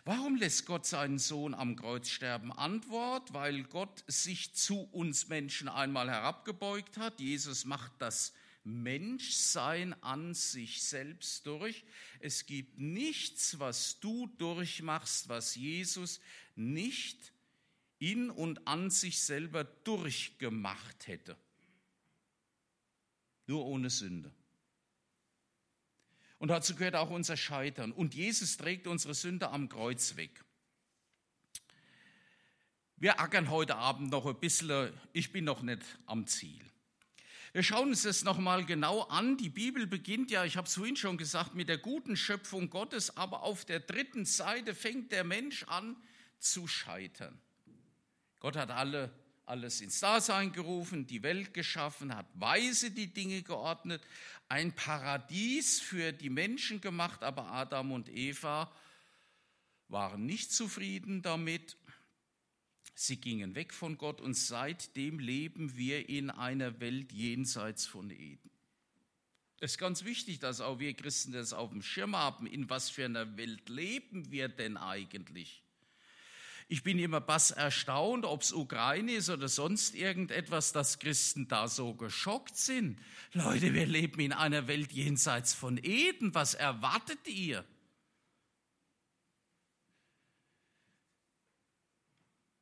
Warum 0.04 0.36
lässt 0.36 0.66
Gott 0.66 0.86
seinen 0.86 1.18
Sohn 1.18 1.54
am 1.54 1.76
Kreuz 1.76 2.08
sterben? 2.08 2.52
Antwort, 2.52 3.32
weil 3.32 3.64
Gott 3.64 4.04
sich 4.06 4.54
zu 4.54 4.82
uns 4.92 5.28
Menschen 5.28 5.68
einmal 5.68 6.10
herabgebeugt 6.10 6.98
hat. 6.98 7.20
Jesus 7.20 7.64
macht 7.64 7.92
das 7.98 8.34
Menschsein 8.64 10.00
an 10.02 10.34
sich 10.34 10.82
selbst 10.82 11.46
durch. 11.46 11.84
Es 12.20 12.46
gibt 12.46 12.78
nichts, 12.78 13.58
was 13.58 13.98
du 14.00 14.28
durchmachst, 14.38 15.28
was 15.28 15.54
Jesus 15.56 16.20
nicht 16.54 17.32
in 17.98 18.30
und 18.30 18.66
an 18.66 18.90
sich 18.90 19.20
selber 19.20 19.64
durchgemacht 19.64 21.06
hätte. 21.06 21.36
Nur 23.46 23.66
ohne 23.66 23.90
Sünde. 23.90 24.32
Und 26.38 26.48
dazu 26.48 26.74
gehört 26.74 26.96
auch 26.96 27.10
unser 27.10 27.36
Scheitern. 27.36 27.92
Und 27.92 28.14
Jesus 28.14 28.56
trägt 28.56 28.88
unsere 28.88 29.14
Sünde 29.14 29.50
am 29.50 29.68
Kreuz 29.68 30.16
weg. 30.16 30.44
Wir 32.96 33.20
ackern 33.20 33.50
heute 33.50 33.76
Abend 33.76 34.10
noch 34.10 34.26
ein 34.26 34.38
bisschen, 34.38 34.92
ich 35.12 35.32
bin 35.32 35.44
noch 35.44 35.62
nicht 35.62 35.82
am 36.06 36.26
Ziel. 36.26 36.71
Wir 37.54 37.62
schauen 37.62 37.90
uns 37.90 38.02
das 38.02 38.24
nochmal 38.24 38.64
genau 38.64 39.02
an. 39.02 39.36
Die 39.36 39.50
Bibel 39.50 39.86
beginnt 39.86 40.30
ja, 40.30 40.42
ich 40.46 40.56
habe 40.56 40.66
es 40.66 40.74
vorhin 40.74 40.96
schon 40.96 41.18
gesagt, 41.18 41.54
mit 41.54 41.68
der 41.68 41.76
guten 41.76 42.16
Schöpfung 42.16 42.70
Gottes, 42.70 43.14
aber 43.18 43.42
auf 43.42 43.66
der 43.66 43.80
dritten 43.80 44.24
Seite 44.24 44.74
fängt 44.74 45.12
der 45.12 45.22
Mensch 45.22 45.64
an 45.64 45.96
zu 46.38 46.66
scheitern. 46.66 47.38
Gott 48.40 48.56
hat 48.56 48.70
alle, 48.70 49.12
alles 49.44 49.82
ins 49.82 50.00
Dasein 50.00 50.52
gerufen, 50.52 51.06
die 51.06 51.22
Welt 51.22 51.52
geschaffen, 51.52 52.16
hat 52.16 52.26
weise 52.32 52.90
die 52.90 53.12
Dinge 53.12 53.42
geordnet, 53.42 54.02
ein 54.48 54.74
Paradies 54.74 55.78
für 55.78 56.12
die 56.12 56.30
Menschen 56.30 56.80
gemacht, 56.80 57.22
aber 57.22 57.50
Adam 57.52 57.92
und 57.92 58.08
Eva 58.08 58.72
waren 59.88 60.24
nicht 60.24 60.54
zufrieden 60.54 61.20
damit 61.20 61.76
Sie 62.94 63.16
gingen 63.16 63.54
weg 63.54 63.72
von 63.72 63.96
Gott 63.96 64.20
und 64.20 64.34
seitdem 64.34 65.18
leben 65.18 65.76
wir 65.76 66.08
in 66.08 66.30
einer 66.30 66.80
Welt 66.80 67.12
jenseits 67.12 67.86
von 67.86 68.10
Eden. 68.10 68.50
Es 69.60 69.72
ist 69.72 69.78
ganz 69.78 70.04
wichtig, 70.04 70.40
dass 70.40 70.60
auch 70.60 70.80
wir 70.80 70.92
Christen 70.94 71.32
das 71.32 71.52
auf 71.52 71.70
dem 71.70 71.82
Schirm 71.82 72.16
haben. 72.16 72.46
In 72.46 72.68
was 72.68 72.90
für 72.90 73.04
einer 73.04 73.36
Welt 73.36 73.68
leben 73.68 74.30
wir 74.30 74.48
denn 74.48 74.76
eigentlich? 74.76 75.62
Ich 76.68 76.82
bin 76.82 76.98
immer 76.98 77.20
bass 77.20 77.50
erstaunt, 77.50 78.24
ob 78.24 78.42
es 78.42 78.52
Ukraine 78.52 79.12
ist 79.12 79.30
oder 79.30 79.48
sonst 79.48 79.94
irgendetwas, 79.94 80.72
dass 80.72 80.98
Christen 80.98 81.46
da 81.46 81.68
so 81.68 81.94
geschockt 81.94 82.56
sind. 82.56 82.98
Leute, 83.34 83.74
wir 83.74 83.86
leben 83.86 84.20
in 84.20 84.32
einer 84.32 84.66
Welt 84.68 84.90
jenseits 84.90 85.54
von 85.54 85.78
Eden. 85.82 86.34
Was 86.34 86.54
erwartet 86.54 87.28
ihr? 87.28 87.64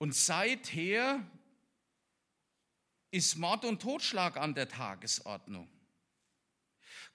Und 0.01 0.15
seither 0.15 1.25
ist 3.11 3.37
Mord 3.37 3.65
und 3.65 3.83
Totschlag 3.83 4.37
an 4.37 4.55
der 4.55 4.69
Tagesordnung. 4.69 5.69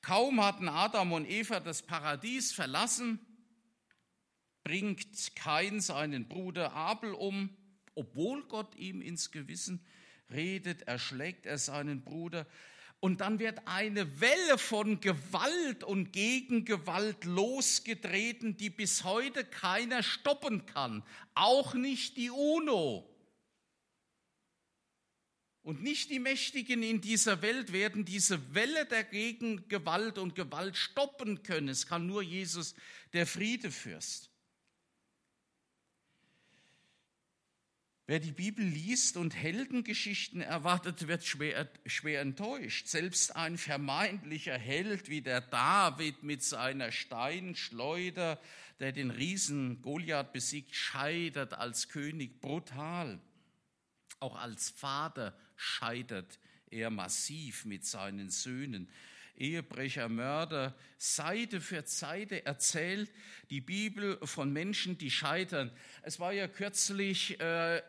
Kaum 0.01 0.41
hatten 0.41 0.69
Adam 0.69 1.11
und 1.11 1.27
Eva 1.27 1.59
das 1.59 1.81
Paradies 1.81 2.53
verlassen, 2.53 3.19
bringt 4.63 5.35
Kain 5.35 5.81
seinen 5.81 6.27
Bruder 6.27 6.73
Abel 6.73 7.13
um 7.13 7.49
obwohl 7.95 8.43
Gott 8.43 8.75
ihm 8.75 9.01
ins 9.01 9.31
Gewissen 9.31 9.83
redet, 10.29 10.83
erschlägt 10.83 11.45
er 11.45 11.57
seinen 11.57 12.03
Bruder. 12.03 12.45
Und 13.05 13.21
dann 13.21 13.37
wird 13.37 13.67
eine 13.67 14.19
Welle 14.19 14.57
von 14.57 14.99
Gewalt 14.99 15.83
und 15.83 16.11
Gegengewalt 16.11 17.23
losgetreten, 17.23 18.57
die 18.57 18.71
bis 18.71 19.03
heute 19.03 19.45
keiner 19.45 20.01
stoppen 20.01 20.65
kann, 20.65 21.03
auch 21.35 21.75
nicht 21.75 22.17
die 22.17 22.31
UNO. 22.31 23.07
Und 25.61 25.83
nicht 25.83 26.09
die 26.09 26.17
Mächtigen 26.17 26.81
in 26.81 26.99
dieser 26.99 27.43
Welt 27.43 27.71
werden 27.71 28.05
diese 28.05 28.55
Welle 28.55 28.87
der 28.87 29.03
Gegengewalt 29.03 30.17
und 30.17 30.33
Gewalt 30.33 30.75
stoppen 30.75 31.43
können. 31.43 31.69
Es 31.69 31.85
kann 31.85 32.07
nur 32.07 32.23
Jesus, 32.23 32.73
der 33.13 33.27
Friedefürst. 33.27 34.31
Wer 38.07 38.19
die 38.19 38.31
Bibel 38.31 38.63
liest 38.63 39.17
und 39.17 39.33
Heldengeschichten 39.33 40.39
erwartet, 40.39 41.07
wird 41.07 41.25
schwer, 41.25 41.67
schwer 41.87 42.21
enttäuscht. 42.21 42.87
Selbst 42.87 43.35
ein 43.35 43.57
vermeintlicher 43.57 44.59
Held 44.59 45.09
wie 45.09 45.21
der 45.21 45.41
David 45.41 46.21
mit 46.21 46.43
seiner 46.43 46.91
Steinschleuder, 46.91 48.39
der 48.79 48.91
den 48.91 49.09
Riesen 49.09 49.81
Goliath 49.81 50.33
besiegt, 50.33 50.75
scheitert 50.75 51.53
als 51.53 51.89
König 51.89 52.41
brutal. 52.41 53.19
Auch 54.19 54.35
als 54.35 54.69
Vater 54.69 55.35
scheitert 55.55 56.37
er 56.69 56.91
massiv 56.91 57.65
mit 57.65 57.85
seinen 57.85 58.29
Söhnen. 58.29 58.87
Ehebrecher, 59.37 60.09
Mörder, 60.09 60.75
Seite 60.97 61.61
für 61.61 61.83
Seite 61.85 62.45
erzählt 62.45 63.11
die 63.49 63.61
Bibel 63.61 64.17
von 64.23 64.51
Menschen, 64.51 64.97
die 64.97 65.11
scheitern. 65.11 65.71
Es 66.03 66.19
war 66.19 66.33
ja 66.33 66.47
kürzlich, 66.47 67.39
äh, 67.39 67.81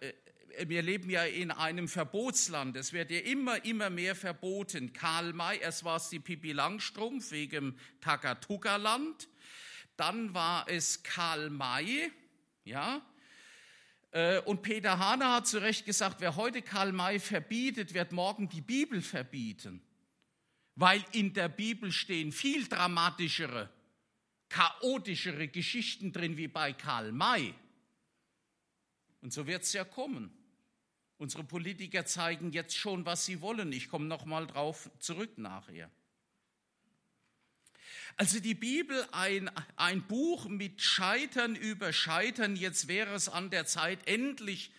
wir 0.67 0.83
leben 0.83 1.11
ja 1.11 1.25
in 1.25 1.51
einem 1.51 1.89
Verbotsland. 1.89 2.77
Es 2.77 2.93
wird 2.93 3.11
ja 3.11 3.21
immer, 3.21 3.65
immer 3.65 3.91
mehr 3.91 4.15
verboten. 4.15 4.93
Karl 4.93 5.33
May, 5.33 5.59
erst 5.59 5.85
war 5.85 5.97
es 5.97 6.09
die 6.09 6.21
Pippi 6.21 6.53
Langstrumpf 6.53 7.31
wegen 7.31 7.79
Takatuka-Land. 8.01 9.29
Dann 9.97 10.35
war 10.35 10.69
es 10.69 11.03
Karl 11.03 11.51
May, 11.51 12.11
ja, 12.65 13.03
äh, 14.17 14.41
und 14.41 14.63
Peter 14.63 14.99
Hahner 14.99 15.35
hat 15.35 15.47
zu 15.47 15.59
Recht 15.59 15.85
gesagt, 15.85 16.21
wer 16.21 16.37
heute 16.37 16.63
Karl 16.63 16.93
May 16.93 17.19
verbietet, 17.19 17.93
wird 17.93 18.13
morgen 18.13 18.49
die 18.49 18.63
Bibel 18.63 19.03
verbieten. 19.03 19.83
Weil 20.77 21.05
in 21.13 21.33
der 21.33 21.49
Bibel 21.49 21.91
stehen 21.91 22.33
viel 22.33 22.69
dramatischere, 22.69 23.71
chaotischere 24.51 25.49
Geschichten 25.49 26.13
drin 26.13 26.37
wie 26.37 26.49
bei 26.49 26.73
Karl 26.73 27.13
May. 27.13 27.55
Und 29.23 29.33
so 29.33 29.47
wird 29.47 29.63
es 29.63 29.73
ja 29.73 29.85
kommen. 29.85 30.31
Unsere 31.19 31.45
Politiker 31.45 32.05
zeigen 32.05 32.53
jetzt 32.53 32.77
schon, 32.77 33.07
was 33.07 33.25
sie 33.25 33.41
wollen. 33.41 33.73
Ich 33.73 33.89
komme 33.89 34.05
noch 34.05 34.27
mal 34.27 34.47
drauf 34.47 34.91
zurück 34.99 35.39
nachher. 35.39 35.91
Also 38.19 38.39
die 38.39 38.55
Bibel, 38.55 39.07
ein, 39.13 39.51
ein 39.77 40.07
Buch 40.07 40.47
mit 40.47 40.83
Scheitern 40.83 41.57
über 41.57 41.95
Scheitern. 41.95 42.55
Jetzt 42.55 42.87
wäre 42.89 43.15
es 43.15 43.31
an 43.31 43.49
der 43.49 43.65
Zeit, 43.65 44.07
endlich 44.07 44.71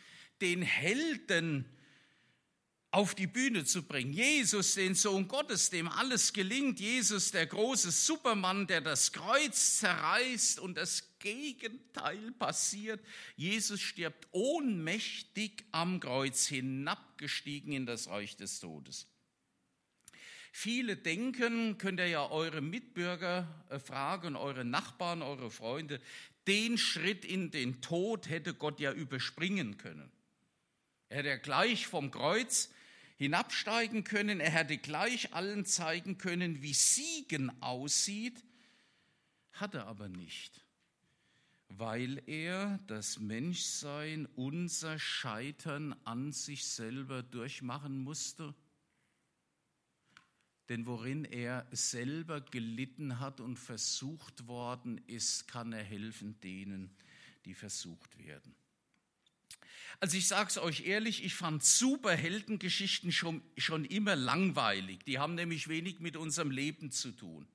den 0.42 0.62
Helden 0.62 1.66
auf 2.98 3.14
die 3.14 3.28
Bühne 3.28 3.64
zu 3.64 3.84
bringen. 3.84 4.12
Jesus, 4.12 4.74
den 4.74 4.96
Sohn 4.96 5.28
Gottes, 5.28 5.70
dem 5.70 5.88
alles 5.88 6.34
gelingt. 6.34 6.80
Jesus, 6.80 7.30
der 7.30 7.46
große 7.46 7.92
Supermann, 7.92 8.66
der 8.66 8.82
das 8.82 9.12
Kreuz 9.12 9.78
zerreißt 9.78 10.60
und 10.60 10.80
das 10.80 11.20
Gegenteil 11.20 12.32
passiert. 12.40 13.00
Jesus 13.36 13.82
stirbt 13.82 14.28
ohnmächtig 14.32 15.64
am 15.72 16.00
Kreuz, 16.00 16.48
hinabgestiegen 16.48 17.72
in 17.72 17.86
das 17.86 18.08
Reich 18.08 18.36
des 18.36 18.60
Todes. 18.60 19.06
Viele 20.52 20.98
denken, 20.98 21.78
könnt 21.78 22.00
ihr 22.00 22.08
ja 22.08 22.28
eure 22.28 22.62
Mitbürger 22.62 23.64
äh, 23.70 23.78
fragen, 23.78 24.36
eure 24.36 24.66
Nachbarn, 24.66 25.22
eure 25.22 25.52
Freunde, 25.52 26.02
den 26.48 26.80
Schritt 26.80 27.26
in 27.26 27.52
den 27.52 27.80
Tod 27.80 28.28
hätte 28.28 28.56
Gott 28.56 28.80
ja 28.80 28.92
überspringen 28.92 29.78
können. 29.78 30.12
Er 31.10 31.18
hätte 31.18 31.38
gleich 31.38 31.86
vom 31.86 32.10
Kreuz 32.10 32.72
hinabsteigen 33.18 34.04
können, 34.04 34.40
er 34.40 34.52
hätte 34.52 34.78
gleich 34.78 35.34
allen 35.34 35.66
zeigen 35.66 36.18
können, 36.18 36.62
wie 36.62 36.74
Siegen 36.74 37.62
aussieht, 37.62 38.44
hat 39.52 39.76
er 39.76 39.88
aber 39.88 40.08
nicht, 40.08 40.66
weil 41.70 42.22
er 42.28 42.80
das 42.88 43.20
Menschsein, 43.20 44.28
unser 44.36 44.98
Scheitern 44.98 45.96
an 46.06 46.32
sich 46.32 46.66
selber 46.66 47.24
durchmachen 47.24 47.98
musste 47.98 48.56
denn 50.70 50.86
worin 50.86 51.26
er 51.26 51.66
selber 51.72 52.42
gelitten 52.42 53.20
hat 53.20 53.40
und 53.40 53.58
versucht 53.58 54.48
worden 54.48 55.02
ist, 55.08 55.48
kann 55.48 55.72
er 55.72 55.84
helfen 55.84 56.40
denen, 56.42 56.96
die 57.46 57.54
versucht 57.54 58.18
werden. 58.18 58.54
Also 60.00 60.18
ich 60.18 60.28
sage 60.28 60.50
es 60.50 60.58
euch 60.58 60.86
ehrlich, 60.86 61.24
ich 61.24 61.36
fand 61.36 61.64
Superheldengeschichten 61.64 63.12
schon, 63.12 63.42
schon 63.58 63.86
immer 63.86 64.16
langweilig. 64.16 65.04
Die 65.06 65.20
haben 65.20 65.36
nämlich 65.36 65.68
wenig 65.68 66.00
mit 66.00 66.18
unserem 66.18 66.52
Leben 66.52 66.92
zu 66.92 67.12
tun. 67.12 67.48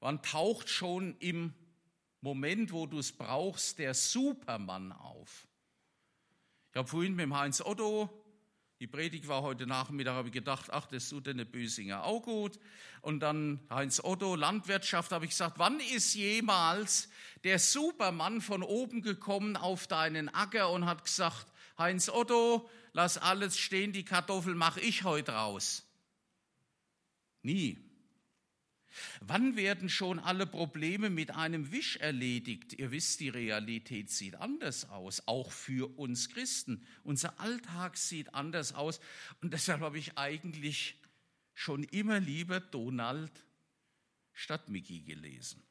Man 0.00 0.22
taucht 0.22 0.68
schon 0.68 1.16
im 1.18 1.54
Moment, 2.20 2.72
wo 2.72 2.86
du 2.86 2.98
es 2.98 3.12
brauchst, 3.12 3.78
der 3.78 3.94
Supermann 3.94 4.92
auf. 4.92 5.46
Ich 6.70 6.76
habe 6.76 6.88
vorhin 6.88 7.14
mit 7.14 7.24
dem 7.24 7.36
Heinz 7.36 7.60
Otto 7.60 8.21
die 8.82 8.88
Predigt 8.88 9.28
war 9.28 9.42
heute 9.42 9.64
Nachmittag, 9.64 10.14
habe 10.14 10.26
ich 10.26 10.34
gedacht, 10.34 10.72
ach, 10.72 10.86
das 10.86 11.08
tut 11.08 11.28
eine 11.28 11.46
Bösinger 11.46 12.02
auch 12.02 12.22
gut. 12.22 12.58
Und 13.00 13.20
dann 13.20 13.60
Heinz 13.70 14.02
Otto, 14.02 14.34
Landwirtschaft, 14.34 15.12
habe 15.12 15.24
ich 15.24 15.30
gesagt, 15.30 15.60
wann 15.60 15.78
ist 15.78 16.14
jemals 16.14 17.08
der 17.44 17.60
Supermann 17.60 18.40
von 18.40 18.64
oben 18.64 19.00
gekommen 19.00 19.56
auf 19.56 19.86
deinen 19.86 20.28
Acker 20.28 20.68
und 20.72 20.84
hat 20.84 21.04
gesagt, 21.04 21.46
Heinz 21.78 22.08
Otto, 22.08 22.68
lass 22.92 23.18
alles 23.18 23.56
stehen, 23.56 23.92
die 23.92 24.04
Kartoffel 24.04 24.56
mache 24.56 24.80
ich 24.80 25.04
heute 25.04 25.30
raus. 25.30 25.84
Nie. 27.42 27.78
Wann 29.20 29.56
werden 29.56 29.88
schon 29.88 30.18
alle 30.18 30.46
Probleme 30.46 31.10
mit 31.10 31.30
einem 31.30 31.72
Wisch 31.72 31.96
erledigt? 31.96 32.74
Ihr 32.74 32.90
wisst, 32.90 33.20
die 33.20 33.28
Realität 33.28 34.10
sieht 34.10 34.36
anders 34.36 34.88
aus, 34.90 35.26
auch 35.26 35.52
für 35.52 35.98
uns 35.98 36.28
Christen. 36.28 36.86
Unser 37.02 37.40
Alltag 37.40 37.96
sieht 37.96 38.34
anders 38.34 38.74
aus. 38.74 39.00
Und 39.40 39.52
deshalb 39.52 39.80
habe 39.80 39.98
ich 39.98 40.18
eigentlich 40.18 40.96
schon 41.54 41.84
immer 41.84 42.20
lieber 42.20 42.60
Donald 42.60 43.32
statt 44.32 44.68
Mickey 44.68 45.00
gelesen. 45.00 45.62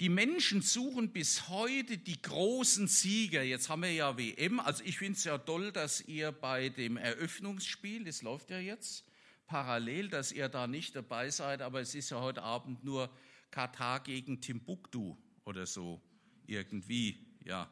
Die 0.00 0.08
Menschen 0.08 0.62
suchen 0.62 1.12
bis 1.12 1.48
heute 1.48 1.98
die 1.98 2.22
großen 2.22 2.86
Sieger. 2.86 3.42
Jetzt 3.42 3.68
haben 3.68 3.82
wir 3.82 3.92
ja 3.92 4.16
WM. 4.16 4.60
Also 4.60 4.84
ich 4.84 4.98
finde 4.98 5.18
es 5.18 5.24
ja 5.24 5.38
toll, 5.38 5.72
dass 5.72 6.00
ihr 6.02 6.30
bei 6.30 6.68
dem 6.68 6.96
Eröffnungsspiel, 6.96 8.04
das 8.04 8.22
läuft 8.22 8.50
ja 8.50 8.58
jetzt, 8.60 9.04
parallel, 9.48 10.10
dass 10.10 10.30
ihr 10.30 10.48
da 10.48 10.66
nicht 10.66 10.94
dabei 10.94 11.30
seid, 11.30 11.62
aber 11.62 11.80
es 11.80 11.94
ist 11.94 12.10
ja 12.10 12.20
heute 12.20 12.42
Abend 12.42 12.84
nur 12.84 13.10
Katar 13.50 14.00
gegen 14.00 14.40
Timbuktu 14.40 15.16
oder 15.44 15.66
so 15.66 16.00
irgendwie, 16.46 17.26
ja. 17.44 17.68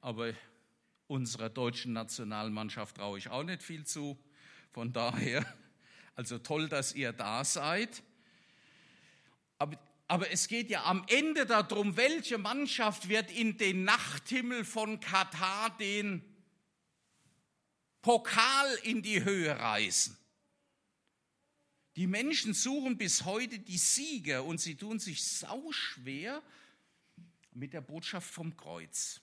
Aber 0.00 0.32
unserer 1.06 1.48
deutschen 1.48 1.94
Nationalmannschaft 1.94 2.96
traue 2.96 3.18
ich 3.18 3.28
auch 3.28 3.42
nicht 3.42 3.62
viel 3.62 3.84
zu. 3.84 4.18
Von 4.72 4.92
daher, 4.92 5.44
also 6.14 6.38
toll, 6.38 6.68
dass 6.68 6.94
ihr 6.94 7.12
da 7.12 7.44
seid. 7.44 8.02
Aber, 9.58 9.78
aber 10.06 10.30
es 10.30 10.48
geht 10.48 10.68
ja 10.68 10.84
am 10.84 11.04
Ende 11.08 11.46
darum, 11.46 11.96
welche 11.96 12.36
Mannschaft 12.36 13.08
wird 13.08 13.32
in 13.32 13.56
den 13.56 13.84
Nachthimmel 13.84 14.64
von 14.64 15.00
Katar 15.00 15.76
den 15.78 16.22
Pokal 18.02 18.74
in 18.82 19.00
die 19.00 19.24
Höhe 19.24 19.58
reißen. 19.58 20.18
Die 21.96 22.06
Menschen 22.08 22.54
suchen 22.54 22.98
bis 22.98 23.24
heute 23.24 23.58
die 23.58 23.78
Sieger 23.78 24.44
und 24.44 24.60
sie 24.60 24.74
tun 24.74 24.98
sich 24.98 25.22
sauschwer 25.22 26.42
mit 27.52 27.72
der 27.72 27.82
Botschaft 27.82 28.30
vom 28.30 28.56
Kreuz. 28.56 29.20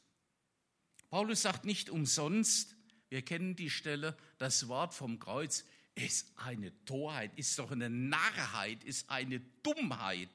Paulus 1.09 1.41
sagt 1.41 1.65
nicht 1.65 1.89
umsonst, 1.89 2.77
wir 3.09 3.21
kennen 3.23 3.57
die 3.57 3.69
Stelle, 3.69 4.17
das 4.37 4.69
Wort 4.69 4.93
vom 4.93 5.19
Kreuz 5.19 5.65
ist 5.95 6.31
eine 6.37 6.71
Torheit, 6.85 7.37
ist 7.37 7.59
doch 7.59 7.71
eine 7.71 7.89
Narrheit, 7.89 8.85
ist 8.85 9.09
eine 9.09 9.41
Dummheit. 9.63 10.29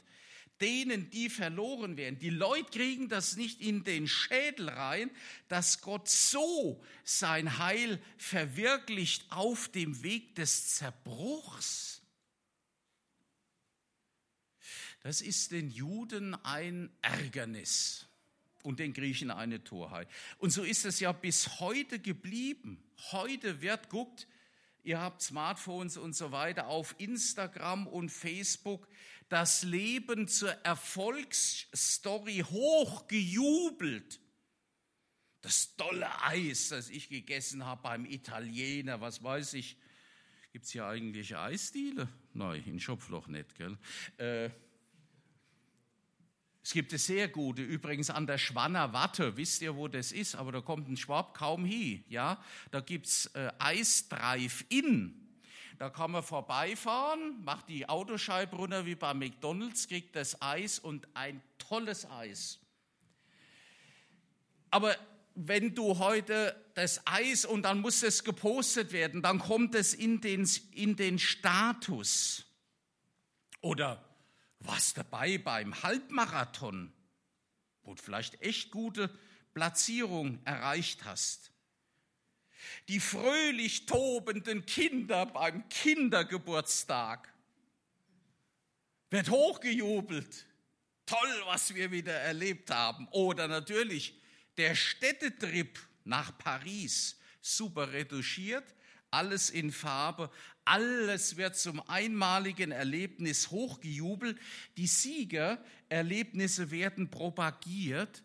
Denen, 0.61 1.09
die 1.11 1.31
verloren 1.31 1.97
werden, 1.97 2.19
die 2.19 2.31
Leute 2.31 2.71
kriegen 2.71 3.09
das 3.09 3.37
nicht 3.37 3.63
in 3.63 3.85
den 3.85 4.07
Schädel 4.09 4.69
rein, 4.69 5.11
dass 5.49 5.81
Gott 5.81 6.09
so 6.09 6.83
sein 7.05 7.59
Heil 7.59 8.01
verwirklicht 8.19 9.31
auf 9.31 9.69
dem 9.69 10.03
Weg 10.03 10.35
des 10.35 10.75
Zerbruchs. 10.77 11.96
Das 15.07 15.21
ist 15.21 15.53
den 15.53 15.71
Juden 15.71 16.35
ein 16.43 16.91
Ärgernis. 17.01 18.09
und 18.65 18.81
den 18.81 18.93
Griechen 18.93 19.31
eine 19.31 19.63
Torheit. 19.63 20.09
Und 20.39 20.51
so 20.51 20.65
ist 20.65 20.85
es 20.85 20.99
ja 20.99 21.13
bis 21.13 21.61
heute 21.61 22.01
geblieben. 22.01 22.83
Heute 23.13 23.61
wird, 23.61 23.89
guckt, 23.89 24.27
ihr 24.83 24.99
habt 24.99 25.23
Smartphones 25.23 25.97
und 25.97 26.17
so 26.17 26.33
weiter, 26.33 26.67
auf 26.67 26.97
Instagram 26.99 27.87
und 27.87 28.11
Facebook 28.11 28.89
das 29.29 29.63
Leben 29.63 30.27
zur 30.27 30.51
Erfolgsstory 30.65 32.39
hochgejubelt. 32.41 34.19
Das 35.41 35.77
tolle 35.77 36.21
Eis, 36.25 36.71
das 36.71 36.91
ich 36.91 37.09
gegessen 37.09 37.65
habe 37.65 37.83
beim 37.83 38.07
Italiener, 38.07 39.01
was 39.01 39.23
weiß 39.23 39.55
ich. 39.55 39.77
Gibt 40.51 40.65
es 40.65 40.73
hier 40.73 40.87
eigentlich 40.87 41.37
Eisdiele? 41.37 42.09
Nein, 42.35 42.65
in 42.67 42.81
Schopfloch 42.81 43.29
nicht, 43.29 43.55
gell? 43.55 43.79
Äh, 44.17 44.51
es 46.67 46.73
gibt 46.73 46.93
es 46.93 47.07
sehr 47.07 47.29
gute, 47.29 47.63
übrigens 47.63 48.11
an 48.11 48.27
der 48.27 48.39
Schwanner 48.39 48.93
Watte, 48.93 49.37
wisst 49.37 49.63
ihr, 49.63 49.77
wo 49.77 49.87
das 49.87 50.11
ist, 50.11 50.35
aber 50.35 50.51
da 50.51 50.61
kommt 50.61 50.89
ein 50.89 50.97
Schwab 50.97 51.33
kaum 51.33 51.65
hin. 51.65 52.03
Ja? 52.09 52.43
Da 52.73 52.81
gibt 52.81 53.07
es 53.07 53.27
äh, 53.37 53.53
Eis 53.61 54.09
Drive-In. 54.09 55.15
Da 55.79 55.91
kann 55.91 56.11
man 56.11 56.25
vorbeifahren, 56.25 57.41
macht 57.45 57.69
die 57.69 57.89
Autoscheibe 57.89 58.57
runter 58.57 58.85
wie 58.85 58.97
bei 58.97 59.15
McDonalds, 59.15 59.87
kriegt 59.87 60.17
das 60.17 60.43
Eis 60.43 60.81
und 60.81 61.07
ein 61.15 61.41
tolles 61.59 62.11
Eis. 62.11 62.59
Aber 64.69 64.97
wenn 65.37 65.73
du 65.73 66.01
heute 66.01 66.61
das 66.75 67.01
Eis 67.07 67.45
und 67.45 67.63
dann 67.63 67.81
muss 67.81 68.03
es 68.03 68.25
gepostet 68.25 68.91
werden, 68.91 69.23
dann 69.23 69.39
kommt 69.39 69.77
es 69.77 69.95
in 69.95 70.21
den, 70.21 70.51
in 70.73 70.97
den 70.97 71.21
Status. 71.21 72.45
Oder 73.61 74.06
was 74.61 74.95
dabei 74.95 75.39
beim 75.39 75.83
Halbmarathon, 75.83 76.93
wo 77.83 77.95
du 77.95 78.03
vielleicht 78.03 78.41
echt 78.43 78.71
gute 78.71 79.11
Platzierung 79.55 80.41
erreicht 80.45 81.05
hast. 81.05 81.53
Die 82.89 83.01
fröhlich 83.01 83.87
tobenden 83.87 84.67
Kinder 84.67 85.27
beim 85.27 85.69
Kindergeburtstag. 85.69 87.33
Wird 89.11 89.31
hochgejubelt. 89.31 90.47
Toll, 91.07 91.43
was 91.47 91.75
wir 91.75 91.93
wieder 91.93 92.15
erlebt 92.15 92.71
haben. 92.71 93.07
Oder 93.13 93.47
natürlich 93.47 94.21
der 94.57 94.75
Städtetrip 94.75 95.79
nach 96.05 96.37
Paris. 96.39 97.19
Super 97.41 97.93
retuschiert, 97.93 98.75
alles 99.11 99.51
in 99.51 99.73
Farbe, 99.73 100.31
alles 100.65 101.37
wird 101.37 101.57
zum 101.57 101.81
einmaligen 101.89 102.73
Erlebnis 102.73 103.51
hochgejubelt. 103.51 104.39
Die 104.77 104.87
Siegererlebnisse 104.89 106.71
werden 106.71 107.11
propagiert. 107.11 108.23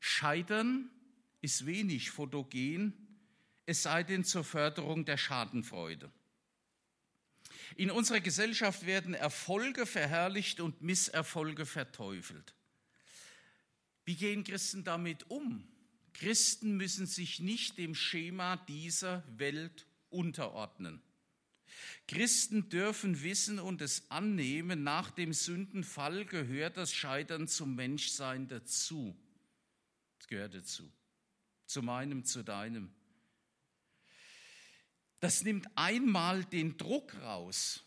Scheitern 0.00 0.90
ist 1.40 1.66
wenig 1.66 2.10
fotogen, 2.10 2.92
es 3.66 3.82
sei 3.82 4.02
denn 4.02 4.24
zur 4.24 4.44
Förderung 4.44 5.04
der 5.04 5.16
Schadenfreude. 5.16 6.10
In 7.76 7.90
unserer 7.90 8.20
Gesellschaft 8.20 8.86
werden 8.86 9.14
Erfolge 9.14 9.86
verherrlicht 9.86 10.60
und 10.60 10.82
Misserfolge 10.82 11.66
verteufelt. 11.66 12.54
Wie 14.04 14.16
gehen 14.16 14.44
Christen 14.44 14.84
damit 14.84 15.30
um? 15.30 15.66
Christen 16.12 16.76
müssen 16.76 17.06
sich 17.06 17.40
nicht 17.40 17.78
dem 17.78 17.94
Schema 17.94 18.56
dieser 18.56 19.24
Welt 19.36 19.86
unterordnen. 20.14 21.02
Christen 22.06 22.68
dürfen 22.68 23.22
wissen 23.22 23.58
und 23.58 23.80
es 23.80 24.10
annehmen, 24.10 24.82
nach 24.82 25.10
dem 25.10 25.32
Sündenfall 25.32 26.24
gehört 26.24 26.76
das 26.76 26.92
Scheitern 26.92 27.48
zum 27.48 27.74
Menschsein 27.74 28.48
dazu. 28.48 29.16
Es 30.20 30.28
gehört 30.28 30.54
dazu. 30.54 30.90
Zu 31.66 31.82
meinem, 31.82 32.24
zu 32.24 32.42
deinem. 32.42 32.92
Das 35.20 35.42
nimmt 35.42 35.66
einmal 35.74 36.44
den 36.44 36.76
Druck 36.76 37.14
raus. 37.22 37.82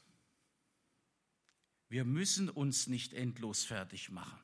Wir 1.89 2.03
müssen 2.03 2.49
uns 2.49 2.87
nicht 2.87 3.13
endlos 3.13 3.63
fertig 3.63 4.09
machen. 4.09 4.39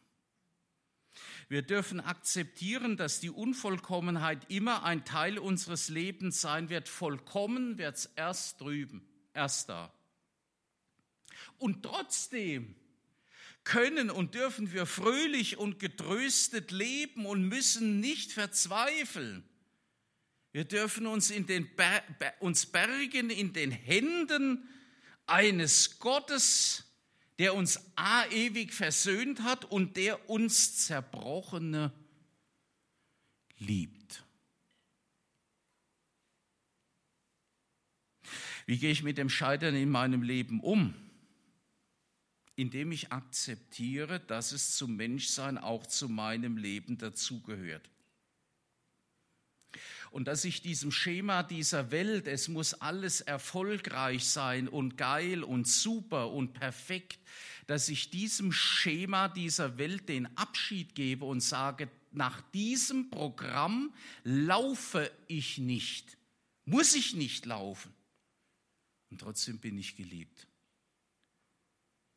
Wir 1.53 1.61
dürfen 1.61 1.99
akzeptieren, 1.99 2.97
dass 2.97 3.19
die 3.19 3.29
Unvollkommenheit 3.29 4.49
immer 4.49 4.85
ein 4.85 5.05
Teil 5.05 5.37
unseres 5.37 5.87
Lebens 5.87 6.41
sein 6.41 6.69
wird. 6.69 6.89
Vollkommen 6.89 7.77
wird 7.77 7.95
es 7.95 8.05
erst 8.15 8.59
drüben, 8.59 9.07
erst 9.35 9.69
da. 9.69 9.93
Und 11.59 11.83
trotzdem 11.83 12.73
können 13.63 14.09
und 14.09 14.33
dürfen 14.33 14.73
wir 14.73 14.87
fröhlich 14.87 15.59
und 15.59 15.77
getröstet 15.77 16.71
leben 16.71 17.27
und 17.27 17.47
müssen 17.47 17.99
nicht 17.99 18.31
verzweifeln. 18.31 19.47
Wir 20.53 20.65
dürfen 20.65 21.05
uns, 21.05 21.29
in 21.29 21.45
den 21.45 21.69
Ber 21.75 22.01
uns 22.39 22.65
bergen 22.65 23.29
in 23.29 23.53
den 23.53 23.69
Händen 23.69 24.67
eines 25.27 25.99
Gottes, 25.99 26.92
der 27.39 27.55
uns 27.55 27.79
a 27.95 28.25
ewig 28.27 28.73
versöhnt 28.73 29.41
hat 29.43 29.65
und 29.65 29.97
der 29.97 30.29
uns 30.29 30.85
Zerbrochene 30.85 31.91
liebt. 33.57 34.23
Wie 38.65 38.77
gehe 38.77 38.91
ich 38.91 39.03
mit 39.03 39.17
dem 39.17 39.29
Scheitern 39.29 39.75
in 39.75 39.89
meinem 39.89 40.21
Leben 40.21 40.61
um? 40.61 40.93
Indem 42.55 42.91
ich 42.91 43.11
akzeptiere, 43.11 44.19
dass 44.19 44.51
es 44.51 44.75
zum 44.75 44.95
Menschsein 44.95 45.57
auch 45.57 45.87
zu 45.87 46.07
meinem 46.07 46.55
Leben 46.57 46.97
dazugehört 46.97 47.92
und 50.13 50.25
dass 50.25 50.45
ich 50.45 50.61
diesem 50.61 50.91
Schema 50.91 51.41
dieser 51.41 51.89
Welt, 51.89 52.27
es 52.27 52.47
muss 52.47 52.75
alles 52.75 53.19
erfolgreich 53.19 54.25
sein 54.25 54.67
und 54.67 54.95
geil 54.95 55.43
und 55.43 55.67
super 55.67 56.29
und 56.29 56.53
perfekt, 56.53 57.17
dass 57.65 57.89
ich 57.89 58.11
diesem 58.11 58.51
Schema 58.51 59.27
dieser 59.27 59.79
Welt 59.79 60.07
den 60.07 60.37
Abschied 60.37 60.93
gebe 60.93 61.25
und 61.25 61.41
sage, 61.41 61.89
nach 62.11 62.41
diesem 62.51 63.09
Programm 63.09 63.91
laufe 64.23 65.11
ich 65.27 65.57
nicht, 65.57 66.15
muss 66.65 66.93
ich 66.93 67.15
nicht 67.15 67.47
laufen. 67.47 67.91
Und 69.09 69.21
trotzdem 69.21 69.57
bin 69.57 69.79
ich 69.79 69.95
geliebt. 69.95 70.47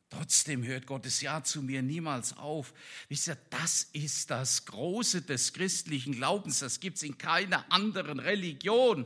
Trotzdem 0.09 0.63
hört 0.63 0.87
Gottes 0.87 1.19
Ja 1.21 1.43
zu 1.43 1.61
mir 1.61 1.81
niemals 1.81 2.37
auf. 2.37 2.73
Wisst 3.09 3.27
ihr, 3.27 3.37
das 3.49 3.89
ist 3.91 4.31
das 4.31 4.65
Große 4.65 5.21
des 5.21 5.51
christlichen 5.51 6.13
Glaubens. 6.13 6.59
Das 6.59 6.79
gibt 6.79 6.97
es 6.97 7.03
in 7.03 7.17
keiner 7.17 7.69
anderen 7.71 8.19
Religion. 8.19 9.05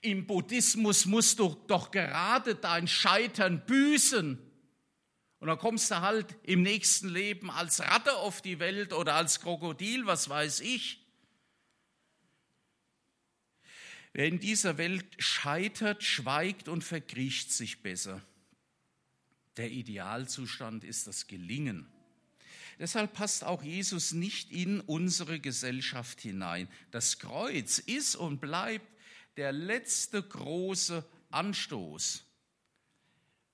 Im 0.00 0.26
Buddhismus 0.26 1.04
musst 1.04 1.38
du 1.38 1.56
doch 1.66 1.90
gerade 1.90 2.54
dein 2.54 2.88
Scheitern 2.88 3.64
büßen. 3.66 4.38
Und 5.40 5.46
dann 5.46 5.58
kommst 5.58 5.90
du 5.90 6.00
halt 6.00 6.36
im 6.42 6.62
nächsten 6.62 7.08
Leben 7.08 7.50
als 7.50 7.80
Ratte 7.80 8.16
auf 8.16 8.40
die 8.40 8.58
Welt 8.60 8.94
oder 8.94 9.14
als 9.14 9.40
Krokodil, 9.40 10.06
was 10.06 10.28
weiß 10.28 10.60
ich. 10.60 11.06
Wer 14.12 14.26
in 14.26 14.40
dieser 14.40 14.78
Welt 14.78 15.06
scheitert, 15.18 16.02
schweigt 16.02 16.68
und 16.68 16.82
verkriecht 16.82 17.52
sich 17.52 17.82
besser. 17.82 18.22
Der 19.60 19.70
Idealzustand 19.70 20.84
ist 20.84 21.06
das 21.06 21.26
Gelingen. 21.26 21.86
Deshalb 22.78 23.12
passt 23.12 23.44
auch 23.44 23.62
Jesus 23.62 24.12
nicht 24.12 24.50
in 24.50 24.80
unsere 24.80 25.38
Gesellschaft 25.38 26.22
hinein. 26.22 26.66
Das 26.92 27.18
Kreuz 27.18 27.78
ist 27.78 28.16
und 28.16 28.40
bleibt 28.40 28.86
der 29.36 29.52
letzte 29.52 30.22
große 30.22 31.04
Anstoß. 31.30 32.24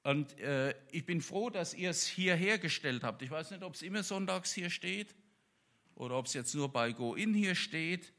Und 0.04 0.38
äh, 0.38 0.76
ich 0.92 1.04
bin 1.06 1.20
froh, 1.20 1.50
dass 1.50 1.74
ihr 1.74 1.90
es 1.90 2.06
hier 2.06 2.36
hergestellt 2.36 3.02
habt. 3.02 3.20
Ich 3.22 3.30
weiß 3.32 3.50
nicht, 3.50 3.64
ob 3.64 3.74
es 3.74 3.82
immer 3.82 4.04
sonntags 4.04 4.52
hier 4.52 4.70
steht 4.70 5.12
oder 5.96 6.18
ob 6.18 6.26
es 6.26 6.34
jetzt 6.34 6.54
nur 6.54 6.72
bei 6.72 6.92
Go 6.92 7.16
In 7.16 7.34
hier 7.34 7.56
steht. 7.56 8.12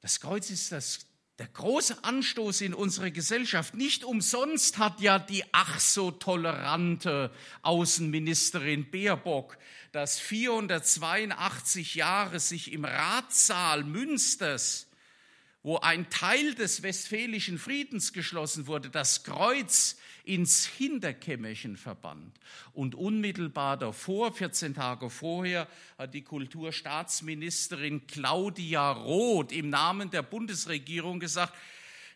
Das 0.00 0.18
Kreuz 0.18 0.50
ist 0.50 0.72
das 0.72 1.06
der 1.40 1.48
große 1.48 2.04
Anstoß 2.04 2.60
in 2.60 2.74
unsere 2.74 3.10
Gesellschaft. 3.10 3.72
Nicht 3.72 4.04
umsonst 4.04 4.76
hat 4.76 5.00
ja 5.00 5.18
die 5.18 5.42
ach 5.52 5.80
so 5.80 6.10
tolerante 6.10 7.30
Außenministerin 7.62 8.90
Baerbock 8.90 9.56
das 9.90 10.18
482 10.18 11.94
Jahre 11.94 12.40
sich 12.40 12.72
im 12.72 12.84
Ratssaal 12.84 13.84
Münsters, 13.84 14.86
wo 15.62 15.78
ein 15.78 16.10
Teil 16.10 16.54
des 16.56 16.82
Westfälischen 16.82 17.58
Friedens 17.58 18.12
geschlossen 18.12 18.66
wurde, 18.66 18.90
das 18.90 19.24
Kreuz 19.24 19.96
ins 20.30 20.64
Hinterkämmerchen 20.64 21.76
verbannt. 21.76 22.38
Und 22.72 22.94
unmittelbar 22.94 23.76
davor, 23.76 24.32
14 24.32 24.74
Tage 24.74 25.10
vorher, 25.10 25.66
hat 25.98 26.14
die 26.14 26.22
Kulturstaatsministerin 26.22 28.06
Claudia 28.06 28.92
Roth 28.92 29.50
im 29.50 29.70
Namen 29.70 30.10
der 30.10 30.22
Bundesregierung 30.22 31.18
gesagt, 31.18 31.52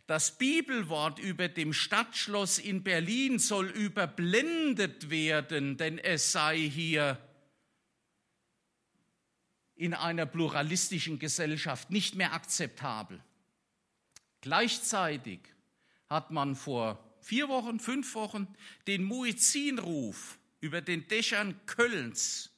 das 0.06 0.38
Bibelwort 0.38 1.18
über 1.18 1.48
dem 1.48 1.72
Stadtschloss 1.72 2.58
in 2.58 2.84
Berlin 2.84 3.40
soll 3.40 3.68
überblendet 3.70 5.10
werden, 5.10 5.76
denn 5.76 5.98
es 5.98 6.30
sei 6.30 6.58
hier 6.58 7.18
in 9.74 9.92
einer 9.92 10.26
pluralistischen 10.26 11.18
Gesellschaft 11.18 11.90
nicht 11.90 12.14
mehr 12.14 12.32
akzeptabel. 12.32 13.20
Gleichzeitig 14.40 15.40
hat 16.08 16.30
man 16.30 16.54
vor 16.54 17.13
vier 17.24 17.48
Wochen, 17.48 17.80
fünf 17.80 18.14
Wochen 18.14 18.46
den 18.86 19.02
Muezzinruf 19.04 20.38
über 20.60 20.80
den 20.80 21.08
Dächern 21.08 21.58
Kölns 21.66 22.50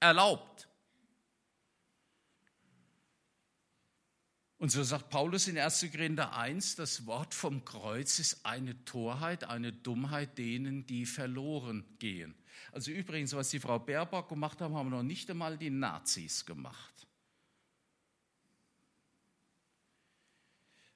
erlaubt. 0.00 0.68
Und 4.58 4.70
so 4.70 4.82
sagt 4.82 5.10
Paulus 5.10 5.48
in 5.48 5.58
1. 5.58 5.90
Korinther 5.90 6.34
1, 6.36 6.76
das 6.76 7.04
Wort 7.04 7.34
vom 7.34 7.64
Kreuz 7.64 8.18
ist 8.18 8.46
eine 8.46 8.82
Torheit, 8.84 9.44
eine 9.44 9.72
Dummheit 9.72 10.38
denen, 10.38 10.86
die 10.86 11.04
verloren 11.04 11.84
gehen. 11.98 12.34
Also 12.72 12.90
übrigens, 12.90 13.34
was 13.34 13.50
die 13.50 13.60
Frau 13.60 13.78
Baerbock 13.78 14.28
gemacht 14.28 14.60
haben, 14.60 14.74
haben 14.74 14.90
noch 14.90 15.02
nicht 15.02 15.28
einmal 15.30 15.58
die 15.58 15.70
Nazis 15.70 16.46
gemacht. 16.46 17.06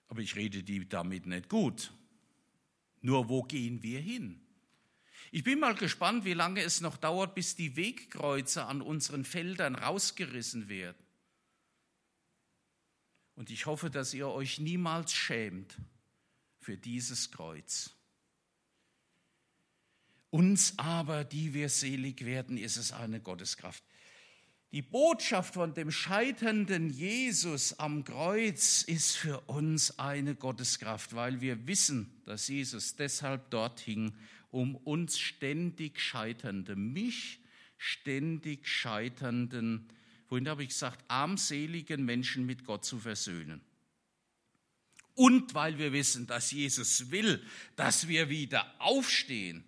Aber 0.06 0.20
ich 0.20 0.34
rede 0.36 0.62
die 0.62 0.88
damit 0.88 1.26
nicht 1.26 1.48
gut. 1.48 1.92
Nur 3.00 3.28
wo 3.28 3.42
gehen 3.42 3.82
wir 3.82 4.00
hin? 4.00 4.40
Ich 5.30 5.44
bin 5.44 5.60
mal 5.60 5.74
gespannt, 5.74 6.24
wie 6.24 6.34
lange 6.34 6.62
es 6.62 6.80
noch 6.80 6.96
dauert, 6.96 7.34
bis 7.34 7.54
die 7.54 7.76
Wegkreuze 7.76 8.64
an 8.64 8.80
unseren 8.80 9.24
Feldern 9.24 9.74
rausgerissen 9.74 10.68
werden. 10.68 10.96
Und 13.34 13.50
ich 13.50 13.66
hoffe, 13.66 13.90
dass 13.90 14.14
ihr 14.14 14.28
euch 14.28 14.58
niemals 14.58 15.12
schämt 15.12 15.76
für 16.58 16.76
dieses 16.76 17.30
Kreuz. 17.30 17.94
Uns 20.30 20.74
aber, 20.78 21.24
die 21.24 21.54
wir 21.54 21.68
selig 21.68 22.24
werden, 22.24 22.58
ist 22.58 22.76
es 22.76 22.92
eine 22.92 23.20
Gotteskraft. 23.20 23.82
Die 24.72 24.82
Botschaft 24.82 25.54
von 25.54 25.72
dem 25.72 25.90
scheiternden 25.90 26.90
Jesus 26.90 27.78
am 27.78 28.04
Kreuz 28.04 28.82
ist 28.82 29.16
für 29.16 29.40
uns 29.42 29.98
eine 29.98 30.34
Gotteskraft, 30.34 31.14
weil 31.14 31.40
wir 31.40 31.66
wissen, 31.66 32.12
dass 32.26 32.48
Jesus 32.48 32.96
deshalb 32.96 33.50
dort 33.50 33.80
hing, 33.80 34.14
um 34.50 34.76
uns 34.76 35.18
ständig 35.18 36.00
Scheiternde, 36.00 36.76
mich 36.76 37.40
ständig 37.78 38.68
Scheiternden 38.68 39.88
vorhin 40.28 40.48
habe 40.48 40.62
ich 40.62 40.68
gesagt, 40.68 41.04
armseligen 41.08 42.04
Menschen 42.04 42.44
mit 42.46 42.64
Gott 42.64 42.84
zu 42.84 42.98
versöhnen. 42.98 43.62
Und 45.14 45.54
weil 45.54 45.78
wir 45.78 45.92
wissen, 45.92 46.26
dass 46.26 46.52
Jesus 46.52 47.10
will, 47.10 47.42
dass 47.74 48.06
wir 48.06 48.28
wieder 48.28 48.72
aufstehen. 48.78 49.64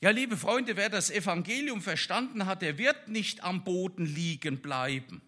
Ja, 0.00 0.10
liebe 0.10 0.36
Freunde, 0.36 0.76
wer 0.76 0.90
das 0.90 1.10
Evangelium 1.10 1.82
verstanden 1.82 2.46
hat, 2.46 2.62
der 2.62 2.78
wird 2.78 3.08
nicht 3.08 3.42
am 3.42 3.64
Boden 3.64 4.06
liegen 4.06 4.62
bleiben. 4.62 5.20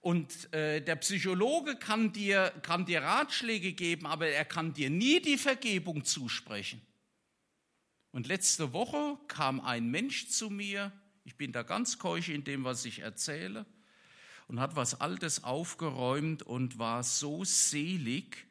Und 0.00 0.50
äh, 0.54 0.80
der 0.80 0.96
Psychologe 0.96 1.76
kann 1.76 2.14
dir, 2.14 2.50
kann 2.62 2.86
dir 2.86 3.02
Ratschläge 3.02 3.74
geben, 3.74 4.06
aber 4.06 4.28
er 4.28 4.46
kann 4.46 4.72
dir 4.72 4.88
nie 4.88 5.20
die 5.20 5.36
Vergebung 5.36 6.06
zusprechen. 6.06 6.80
Und 8.10 8.26
letzte 8.26 8.72
Woche 8.72 9.18
kam 9.28 9.60
ein 9.60 9.90
Mensch 9.90 10.28
zu 10.30 10.48
mir, 10.48 10.90
ich 11.24 11.36
bin 11.36 11.52
da 11.52 11.62
ganz 11.62 11.98
keusch 11.98 12.30
in 12.30 12.44
dem, 12.44 12.64
was 12.64 12.86
ich 12.86 13.00
erzähle. 13.00 13.66
Und 14.48 14.60
hat 14.60 14.76
was 14.76 14.98
Altes 15.00 15.44
aufgeräumt 15.44 16.42
und 16.42 16.78
war 16.78 17.02
so 17.04 17.44
selig, 17.44 18.46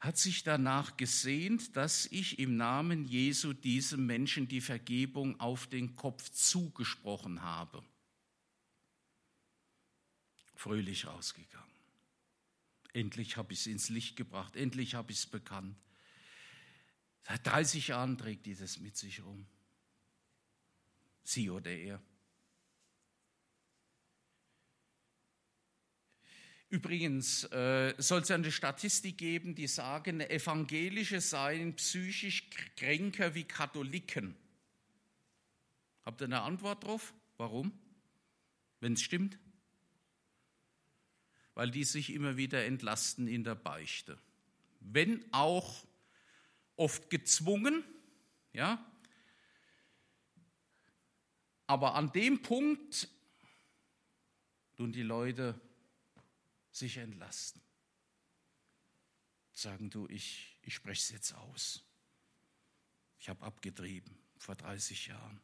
hat 0.00 0.18
sich 0.18 0.42
danach 0.42 0.96
gesehnt, 0.96 1.76
dass 1.76 2.06
ich 2.06 2.38
im 2.38 2.56
Namen 2.56 3.04
Jesu 3.04 3.52
diesem 3.52 4.06
Menschen 4.06 4.48
die 4.48 4.60
Vergebung 4.60 5.40
auf 5.40 5.66
den 5.66 5.96
Kopf 5.96 6.30
zugesprochen 6.30 7.42
habe. 7.42 7.82
Fröhlich 10.54 11.06
rausgegangen. 11.06 11.66
Endlich 12.92 13.36
habe 13.36 13.52
ich 13.52 13.60
es 13.60 13.66
ins 13.66 13.88
Licht 13.88 14.16
gebracht, 14.16 14.56
endlich 14.56 14.94
habe 14.94 15.12
ich 15.12 15.18
es 15.18 15.26
bekannt. 15.26 15.76
Seit 17.22 17.46
30 17.46 17.88
Jahren 17.88 18.16
trägt 18.16 18.46
die 18.46 18.54
das 18.54 18.78
mit 18.78 18.96
sich 18.96 19.22
rum 19.22 19.46
sie 21.28 21.50
oder 21.50 21.70
er. 21.70 22.00
Übrigens 26.68 27.44
äh, 27.44 27.94
soll 27.98 28.22
es 28.22 28.30
eine 28.30 28.50
Statistik 28.50 29.18
geben, 29.18 29.54
die 29.54 29.68
sagen, 29.68 30.20
Evangelische 30.20 31.20
seien 31.20 31.76
psychisch 31.76 32.50
kränker 32.76 33.34
wie 33.34 33.44
Katholiken. 33.44 34.34
Habt 36.04 36.20
ihr 36.20 36.26
eine 36.26 36.42
Antwort 36.42 36.84
drauf? 36.84 37.14
Warum? 37.36 37.72
Wenn 38.80 38.94
es 38.94 39.02
stimmt? 39.02 39.38
Weil 41.54 41.70
die 41.70 41.84
sich 41.84 42.12
immer 42.12 42.36
wieder 42.36 42.64
entlasten 42.64 43.28
in 43.28 43.44
der 43.44 43.54
Beichte. 43.54 44.18
Wenn 44.80 45.24
auch 45.32 45.84
oft 46.76 47.10
gezwungen, 47.10 47.84
ja, 48.52 48.84
aber 51.66 51.94
an 51.94 52.12
dem 52.12 52.42
Punkt 52.42 53.08
tun 54.76 54.92
die 54.92 55.02
Leute 55.02 55.60
sich 56.76 56.98
entlasten. 56.98 57.62
Sagen 59.52 59.88
du, 59.88 60.06
ich, 60.08 60.58
ich 60.62 60.74
spreche 60.74 61.00
es 61.00 61.10
jetzt 61.10 61.32
aus. 61.32 61.82
Ich 63.18 63.28
habe 63.28 63.44
abgetrieben 63.44 64.14
vor 64.38 64.54
30 64.54 65.06
Jahren. 65.06 65.40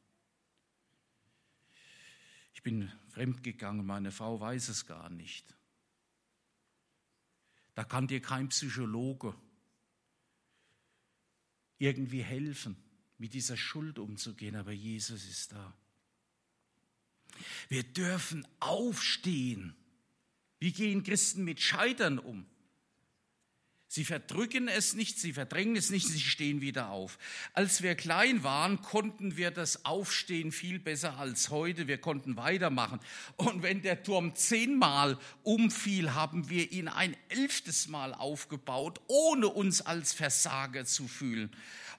Ich 2.52 2.62
bin 2.62 2.92
fremdgegangen, 3.08 3.84
meine 3.86 4.12
Frau 4.12 4.38
weiß 4.38 4.68
es 4.68 4.86
gar 4.86 5.08
nicht. 5.08 5.54
Da 7.74 7.84
kann 7.84 8.06
dir 8.06 8.20
kein 8.20 8.50
Psychologe 8.50 9.34
irgendwie 11.78 12.22
helfen, 12.22 12.76
mit 13.16 13.32
dieser 13.32 13.56
Schuld 13.56 13.98
umzugehen, 13.98 14.54
aber 14.54 14.72
Jesus 14.72 15.24
ist 15.24 15.52
da. 15.52 15.74
Wir 17.68 17.82
dürfen 17.82 18.46
aufstehen. 18.60 19.74
Wie 20.62 20.70
gehen 20.70 21.02
Christen 21.02 21.42
mit 21.42 21.60
Scheitern 21.60 22.20
um? 22.20 22.46
Sie 23.88 24.04
verdrücken 24.04 24.68
es 24.68 24.94
nicht, 24.94 25.18
sie 25.18 25.32
verdrängen 25.32 25.74
es 25.74 25.90
nicht, 25.90 26.06
sie 26.06 26.20
stehen 26.20 26.60
wieder 26.60 26.90
auf. 26.90 27.18
Als 27.52 27.82
wir 27.82 27.96
klein 27.96 28.44
waren, 28.44 28.80
konnten 28.80 29.36
wir 29.36 29.50
das 29.50 29.84
Aufstehen 29.84 30.52
viel 30.52 30.78
besser 30.78 31.18
als 31.18 31.50
heute. 31.50 31.88
Wir 31.88 31.98
konnten 31.98 32.36
weitermachen. 32.36 33.00
Und 33.34 33.64
wenn 33.64 33.82
der 33.82 34.04
Turm 34.04 34.36
zehnmal 34.36 35.18
umfiel, 35.42 36.14
haben 36.14 36.48
wir 36.48 36.70
ihn 36.70 36.86
ein 36.86 37.16
elftes 37.28 37.88
Mal 37.88 38.14
aufgebaut, 38.14 39.00
ohne 39.08 39.48
uns 39.48 39.80
als 39.80 40.12
Versager 40.12 40.84
zu 40.84 41.08
fühlen. 41.08 41.50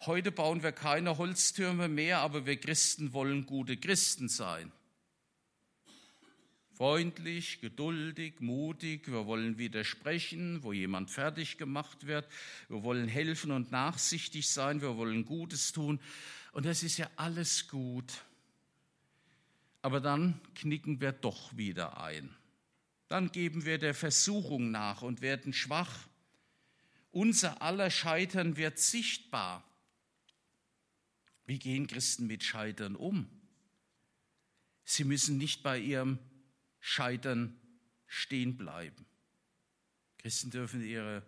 Heute 0.06 0.32
bauen 0.32 0.63
wir 0.63 0.71
keine 0.71 1.17
Holztürme 1.17 1.89
mehr, 1.89 2.19
aber 2.19 2.45
wir 2.45 2.56
Christen 2.56 3.12
wollen 3.12 3.45
gute 3.45 3.76
Christen 3.76 4.30
sein 4.30 4.71
freundlich, 6.84 7.62
geduldig, 7.62 8.41
mutig. 8.41 9.10
Wir 9.10 9.26
wollen 9.26 9.58
widersprechen, 9.58 10.63
wo 10.63 10.74
jemand 10.74 11.10
fertig 11.10 11.58
gemacht 11.58 12.08
wird. 12.08 12.28
Wir 12.67 12.84
wollen 12.84 13.08
helfen 13.08 13.52
und 13.52 13.72
nachsichtig 13.72 14.50
sein. 14.50 14.82
Wir 14.82 14.98
wollen 14.98 15.24
Gutes 15.24 15.72
tun. 15.72 16.02
Und 16.52 16.65
das 16.65 16.84
ist 16.84 16.98
ja 16.98 17.10
alles 17.15 17.69
gut. 17.69 18.26
Aber 19.82 20.02
dann 20.02 20.41
knicken 20.56 21.00
wir 21.00 21.13
doch 21.13 21.56
wieder 21.56 22.04
ein. 22.04 22.30
Dann 23.08 23.32
geben 23.32 23.63
wir 23.63 23.78
der 23.78 23.93
Versuchung 23.93 24.69
nach 24.69 25.04
und 25.04 25.22
werden 25.22 25.54
schwach. 25.54 26.10
Unser 27.12 27.62
aller 27.62 27.91
Scheitern 27.91 28.58
wird 28.58 28.78
sichtbar. 28.78 29.63
Wie 31.46 31.60
gehen 31.60 31.88
Christen 31.88 32.28
mit 32.28 32.43
Scheitern 32.43 32.98
um? 32.98 33.30
Sie 34.84 35.06
müssen 35.06 35.38
nicht 35.38 35.63
bei 35.63 35.80
ihrem 35.80 36.19
Scheitern 36.86 37.58
stehen 38.08 38.58
bleiben. 38.58 39.06
Christen 40.17 40.52
dürfen 40.52 40.84
ihre, 40.84 41.24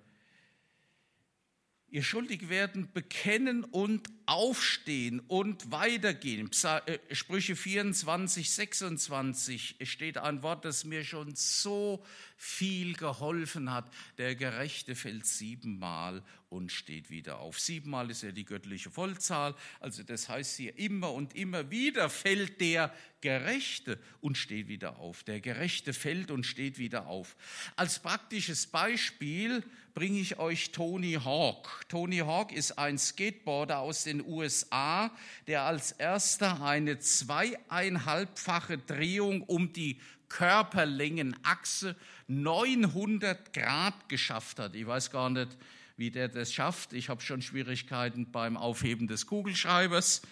ihr 1.96 2.04
Schuldigwerden 2.04 2.92
bekennen 2.92 3.64
und 3.64 4.10
aufstehen 4.26 5.22
und 5.22 5.72
weitergehen. 5.72 6.52
Äh, 6.88 7.16
Sprüche 7.16 7.56
24, 7.56 8.52
26 8.52 9.78
steht 9.84 10.18
ein 10.18 10.44
Wort, 10.44 10.66
das 10.66 10.84
mir 10.84 11.06
schon 11.06 11.36
so 11.36 12.04
viel 12.36 12.96
geholfen 12.96 13.72
hat. 13.72 13.90
Der 14.18 14.36
Gerechte 14.36 14.94
fällt 14.94 15.26
siebenmal 15.26 16.22
und 16.50 16.70
steht 16.70 17.10
wieder 17.10 17.40
auf. 17.40 17.62
Siebenmal 17.62 18.12
ist 18.12 18.24
ja 18.24 18.34
die 18.34 18.44
göttliche 18.44 18.92
Vollzahl, 18.92 19.56
also 19.80 20.04
das 20.04 20.28
heißt 20.28 20.58
hier 20.58 20.78
immer 20.78 21.14
und 21.14 21.34
immer 21.34 21.72
wieder 21.72 22.10
fällt 22.10 22.60
der 22.60 22.94
Gerechte 23.22 24.00
und 24.20 24.38
steht 24.38 24.68
wieder 24.68 25.00
auf. 25.00 25.24
Der 25.24 25.40
Gerechte 25.40 25.94
fällt 25.94 26.30
und 26.30 26.46
steht 26.46 26.78
wieder 26.78 27.08
auf. 27.08 27.38
Als 27.78 28.00
praktisches 28.00 28.68
Beispiel 28.68 29.64
bringe 29.96 30.20
ich 30.20 30.38
euch 30.40 30.72
Tony 30.72 31.14
Hawk. 31.14 31.86
Tony 31.88 32.18
Hawk 32.18 32.52
ist 32.52 32.78
ein 32.78 32.98
Skateboarder 32.98 33.80
aus 33.80 34.04
den 34.04 34.24
USA, 34.24 35.10
der 35.48 35.64
als 35.64 35.94
erster 35.94 36.62
eine 36.62 37.00
zweieinhalbfache 37.00 38.78
Drehung 38.78 39.42
um 39.44 39.72
die 39.72 40.02
Körperlängenachse 40.28 41.96
900 42.28 43.54
Grad 43.54 44.10
geschafft 44.10 44.60
hat. 44.60 44.76
Ich 44.76 44.86
weiß 44.86 45.12
gar 45.12 45.30
nicht, 45.30 45.58
wie 45.96 46.12
der 46.12 46.28
das 46.28 46.54
schafft. 46.54 46.92
Ich 46.92 47.08
habe 47.08 47.22
schon 47.22 47.42
Schwierigkeiten 47.42 48.32
beim 48.32 48.58
Aufheben 48.58 49.08
des 49.08 49.28
Kugelschreibers. 49.28 50.24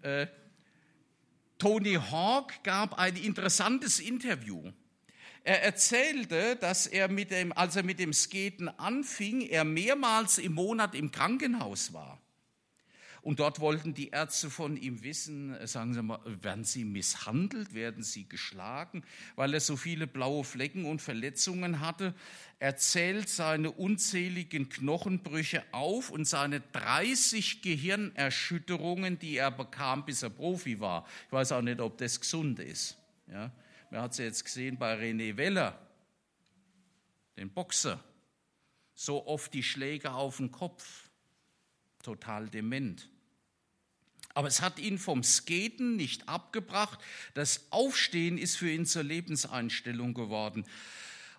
Äh, 0.00 0.26
Tony 1.58 1.98
Hawk 2.10 2.64
gab 2.64 2.98
ein 2.98 3.16
interessantes 3.16 4.00
Interview. 4.00 4.72
Er 5.44 5.62
erzählte, 5.62 6.56
dass 6.56 6.86
er 6.86 7.08
mit 7.08 7.30
dem, 7.30 7.52
als 7.52 7.74
er 7.76 7.82
mit 7.82 7.98
dem 7.98 8.12
Skaten 8.12 8.68
anfing, 8.68 9.40
er 9.42 9.64
mehrmals 9.64 10.38
im 10.38 10.54
Monat 10.54 10.94
im 10.94 11.10
Krankenhaus 11.10 11.92
war. 11.92 12.20
Und 13.22 13.38
dort 13.38 13.60
wollten 13.60 13.94
die 13.94 14.08
Ärzte 14.08 14.50
von 14.50 14.76
ihm 14.76 15.04
wissen, 15.04 15.54
äh, 15.54 15.66
sagen 15.68 15.94
Sie 15.94 16.02
mal, 16.02 16.18
werden 16.42 16.64
Sie 16.64 16.84
misshandelt, 16.84 17.72
werden 17.72 18.02
Sie 18.02 18.28
geschlagen, 18.28 19.04
weil 19.36 19.54
er 19.54 19.60
so 19.60 19.76
viele 19.76 20.08
blaue 20.08 20.42
Flecken 20.42 20.84
und 20.84 21.00
Verletzungen 21.00 21.78
hatte. 21.78 22.14
Er 22.58 22.76
zählt 22.76 23.28
seine 23.28 23.70
unzähligen 23.70 24.68
Knochenbrüche 24.68 25.62
auf 25.70 26.10
und 26.10 26.24
seine 26.26 26.60
30 26.72 27.62
Gehirnerschütterungen, 27.62 29.20
die 29.20 29.36
er 29.36 29.52
bekam, 29.52 30.04
bis 30.04 30.24
er 30.24 30.30
Profi 30.30 30.80
war. 30.80 31.06
Ich 31.26 31.32
weiß 31.32 31.52
auch 31.52 31.62
nicht, 31.62 31.80
ob 31.80 31.98
das 31.98 32.20
gesund 32.20 32.58
ist. 32.58 32.96
Ja, 33.30 33.52
man 33.92 34.00
hat 34.00 34.12
es 34.12 34.18
jetzt 34.18 34.44
gesehen 34.46 34.78
bei 34.78 34.98
René 34.98 35.36
Weller, 35.36 35.78
den 37.36 37.50
Boxer. 37.50 38.02
So 38.94 39.26
oft 39.26 39.52
die 39.52 39.62
Schläge 39.62 40.12
auf 40.12 40.38
den 40.38 40.50
Kopf. 40.50 41.10
Total 42.02 42.48
dement. 42.48 43.10
Aber 44.32 44.48
es 44.48 44.62
hat 44.62 44.78
ihn 44.78 44.98
vom 44.98 45.22
Skaten 45.22 45.96
nicht 45.96 46.26
abgebracht. 46.26 46.98
Das 47.34 47.66
Aufstehen 47.70 48.38
ist 48.38 48.56
für 48.56 48.70
ihn 48.70 48.86
zur 48.86 49.02
Lebenseinstellung 49.02 50.14
geworden. 50.14 50.64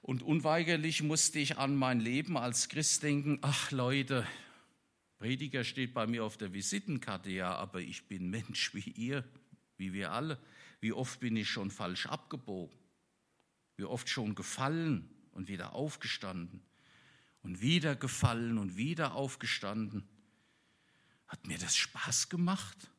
Und 0.04 0.22
unweigerlich 0.22 1.02
musste 1.02 1.40
ich 1.40 1.58
an 1.58 1.76
mein 1.76 2.00
Leben 2.00 2.38
als 2.38 2.70
Christ 2.70 3.02
denken, 3.02 3.40
ach 3.42 3.72
Leute, 3.72 4.28
Prediger 5.18 5.64
steht 5.64 5.96
bei 5.96 6.06
mir 6.06 6.24
auf 6.24 6.38
der 6.38 6.54
Visitenkarte, 6.54 7.32
ja, 7.32 7.56
aber 7.56 7.80
ich 7.80 8.08
bin 8.08 8.30
Mensch 8.30 8.76
wie 8.76 8.92
ihr, 8.92 9.24
wie 9.78 9.92
wir 9.92 10.12
alle. 10.12 10.38
Wie 10.84 10.92
oft 10.92 11.22
bin 11.22 11.38
ich 11.38 11.50
schon 11.50 11.72
falsch 11.72 12.08
abgebogen? 12.08 12.78
Wie 13.78 13.86
oft 13.86 14.10
schon 14.10 14.36
gefallen 14.36 15.10
und 15.32 15.48
wieder 15.48 15.76
aufgestanden? 15.76 16.62
Und 17.42 17.62
wieder 17.62 17.96
gefallen 17.96 18.58
und 18.58 18.76
wieder 18.76 19.14
aufgestanden? 19.14 20.06
Hat 21.26 21.48
mir 21.48 21.58
das 21.58 21.78
Spaß 21.78 22.28
gemacht? 22.28 22.92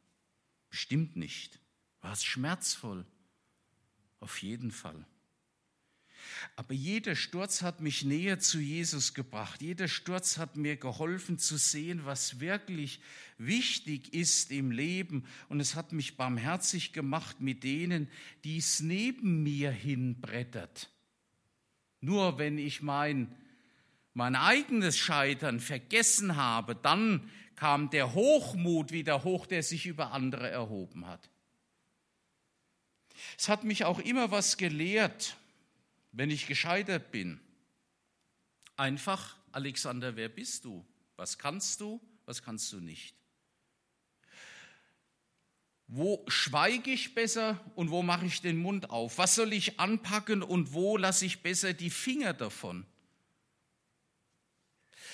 Bestimmt 0.71 1.17
nicht. 1.17 1.61
War 2.01 2.13
es 2.15 2.25
schmerzvoll? 2.25 3.05
Auf 4.19 4.41
jeden 4.41 4.71
Fall. 4.71 5.07
Aber 6.57 6.75
jeder 6.75 7.17
Sturz 7.17 7.63
hat 7.63 7.81
mich 7.81 8.05
näher 8.05 8.39
zu 8.39 8.59
Jesus 8.59 9.15
gebracht. 9.15 9.63
Jeder 9.63 9.89
Sturz 9.89 10.39
hat 10.39 10.57
mir 10.57 10.77
geholfen 10.77 11.39
zu 11.39 11.57
sehen, 11.57 12.05
was 12.05 12.41
wirklich 12.41 13.01
wichtig 13.39 14.15
ist 14.15 14.51
im 14.51 14.71
Leben. 14.71 15.25
Und 15.49 15.61
es 15.61 15.75
hat 15.75 15.93
mich 15.93 16.17
barmherzig 16.17 16.93
gemacht 16.93 17.41
mit 17.41 17.65
denen, 17.65 18.09
die 18.45 18.59
es 18.59 18.81
neben 18.81 19.43
mir 19.43 19.71
hinbrettert. 19.71 20.91
Nur 22.01 22.39
wenn 22.39 22.59
ich 22.59 22.83
mein, 22.83 23.35
mein 24.13 24.37
eigenes 24.37 24.99
Scheitern 24.99 25.61
vergessen 25.61 26.37
habe, 26.37 26.77
dann 26.77 27.31
kam 27.57 27.91
der 27.91 28.15
Hochmut 28.15 28.93
wieder 28.93 29.25
hoch, 29.25 29.47
der 29.47 29.63
sich 29.63 29.87
über 29.87 30.13
andere 30.13 30.51
erhoben 30.51 31.07
hat. 31.07 31.31
Es 33.39 33.49
hat 33.49 33.65
mich 33.65 33.85
auch 33.85 33.99
immer 33.99 34.31
was 34.31 34.57
gelehrt, 34.57 35.37
wenn 36.15 36.31
ich 36.31 36.47
gescheitert 36.47 37.11
bin. 37.11 37.41
Einfach, 38.77 39.37
Alexander, 39.53 40.17
wer 40.17 40.29
bist 40.29 40.65
du? 40.65 40.85
Was 41.17 41.39
kannst 41.39 41.81
du? 41.81 42.01
Was 42.25 42.43
kannst 42.43 42.73
du 42.73 42.81
nicht? 42.81 43.15
Wo 45.87 46.25
schweige 46.29 46.91
ich 46.91 47.15
besser 47.15 47.61
und 47.75 47.91
wo 47.91 48.03
mache 48.03 48.27
ich 48.27 48.41
den 48.41 48.57
Mund 48.57 48.91
auf? 48.91 49.19
Was 49.19 49.35
soll 49.35 49.53
ich 49.53 49.79
anpacken 49.79 50.43
und 50.43 50.73
wo 50.73 50.97
lasse 50.97 51.27
ich 51.27 51.43
besser 51.43 51.75
die 51.75 51.91
Finger 51.91 52.33
davon? 52.33 52.87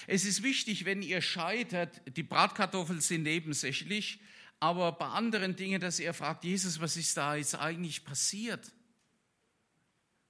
Es 0.06 0.24
ist 0.24 0.42
wichtig, 0.42 0.84
wenn 0.84 1.02
ihr 1.02 1.22
scheitert, 1.22 2.00
die 2.16 2.22
Bratkartoffeln 2.22 3.00
sind 3.00 3.24
nebensächlich, 3.24 4.20
aber 4.60 4.92
bei 4.92 5.06
anderen 5.06 5.56
Dingen, 5.56 5.80
dass 5.80 5.98
ihr 5.98 6.14
fragt, 6.14 6.44
Jesus, 6.44 6.80
was 6.80 6.96
ist 6.96 7.16
da 7.16 7.34
jetzt 7.34 7.54
eigentlich 7.54 8.04
passiert? 8.04 8.72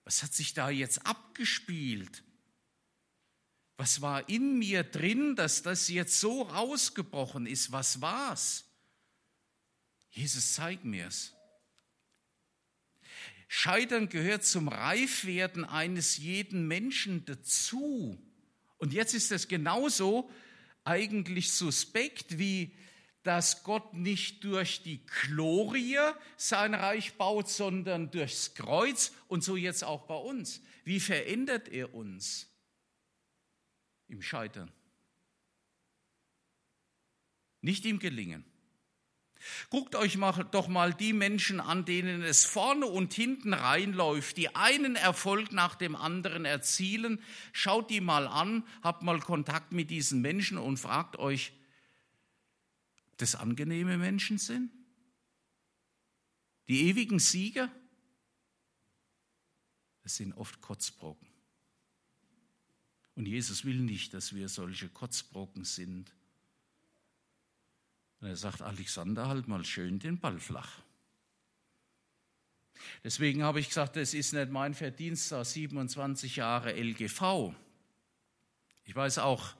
Was 0.04 0.22
hat 0.22 0.32
sich 0.32 0.54
da 0.54 0.70
jetzt 0.70 1.06
abgespielt? 1.06 2.24
Was 3.76 4.02
war 4.02 4.28
in 4.28 4.58
mir 4.58 4.82
drin, 4.82 5.36
dass 5.36 5.62
das 5.62 5.88
jetzt 5.88 6.20
so 6.20 6.42
rausgebrochen 6.42 7.46
ist? 7.46 7.72
Was 7.72 8.00
war's? 8.00 8.64
Jesus, 10.10 10.54
zeig 10.54 10.84
mir's. 10.84 11.32
Scheitern 13.48 14.08
gehört 14.08 14.44
zum 14.44 14.68
Reifwerden 14.68 15.64
eines 15.64 16.18
jeden 16.18 16.68
Menschen 16.68 17.24
dazu. 17.24 18.16
Und 18.78 18.92
jetzt 18.92 19.14
ist 19.14 19.32
es 19.32 19.48
genauso 19.48 20.30
eigentlich 20.84 21.52
suspekt, 21.52 22.38
wie 22.38 22.76
dass 23.22 23.64
Gott 23.64 23.92
nicht 23.94 24.44
durch 24.44 24.83
die 24.83 25.04
Glorie 25.04 25.98
sein 26.37 26.74
Reich 26.74 27.14
baut, 27.14 27.48
sondern 27.48 28.11
durchs 28.11 28.54
Kreuz 28.54 29.12
und 29.28 29.44
so 29.44 29.56
jetzt 29.56 29.85
auch 29.85 30.06
bei 30.06 30.14
uns. 30.14 30.62
Wie 30.85 31.00
verändert 31.00 31.68
er 31.68 31.94
uns 31.94 32.48
im 34.09 34.22
Scheitern? 34.22 34.72
Nicht 37.61 37.85
im 37.85 37.98
Gelingen. 37.98 38.44
Guckt 39.70 39.94
euch 39.94 40.16
mal, 40.16 40.33
doch 40.50 40.68
mal 40.68 40.92
die 40.92 41.12
Menschen 41.12 41.61
an, 41.61 41.85
denen 41.85 42.22
es 42.22 42.44
vorne 42.44 42.87
und 42.87 43.14
hinten 43.14 43.54
reinläuft, 43.54 44.37
die 44.37 44.54
einen 44.54 44.96
Erfolg 44.96 45.52
nach 45.52 45.74
dem 45.74 45.96
anderen 45.96 46.44
erzielen. 46.44 47.22
Schaut 47.52 47.90
die 47.90 48.00
mal 48.00 48.26
an, 48.26 48.64
habt 48.83 49.02
mal 49.02 49.20
Kontakt 49.20 49.72
mit 49.72 49.90
diesen 49.90 50.20
Menschen 50.20 50.59
und 50.59 50.76
fragt 50.76 51.18
euch, 51.18 51.52
das 53.20 53.35
angenehme 53.35 53.98
Menschen 53.98 54.38
sind? 54.38 54.70
Die 56.68 56.88
ewigen 56.88 57.18
Sieger? 57.18 57.70
Es 60.02 60.16
sind 60.16 60.33
oft 60.35 60.61
Kotzbrocken. 60.61 61.28
Und 63.16 63.26
Jesus 63.26 63.64
will 63.64 63.78
nicht, 63.78 64.14
dass 64.14 64.35
wir 64.35 64.48
solche 64.48 64.88
Kotzbrocken 64.88 65.64
sind. 65.64 66.14
Und 68.20 68.28
er 68.28 68.37
sagt, 68.37 68.62
Alexander, 68.62 69.28
halt 69.28 69.48
mal 69.48 69.64
schön 69.64 69.98
den 69.98 70.18
Ball 70.18 70.38
flach. 70.38 70.80
Deswegen 73.04 73.42
habe 73.42 73.61
ich 73.61 73.68
gesagt, 73.68 73.96
das 73.96 74.14
ist 74.14 74.33
nicht 74.33 74.50
mein 74.50 74.74
Verdienst, 74.74 75.33
da 75.33 75.44
27 75.44 76.37
Jahre 76.37 76.72
LGV. 76.72 77.54
Ich 78.85 78.94
weiß 78.94 79.18
auch, 79.18 79.54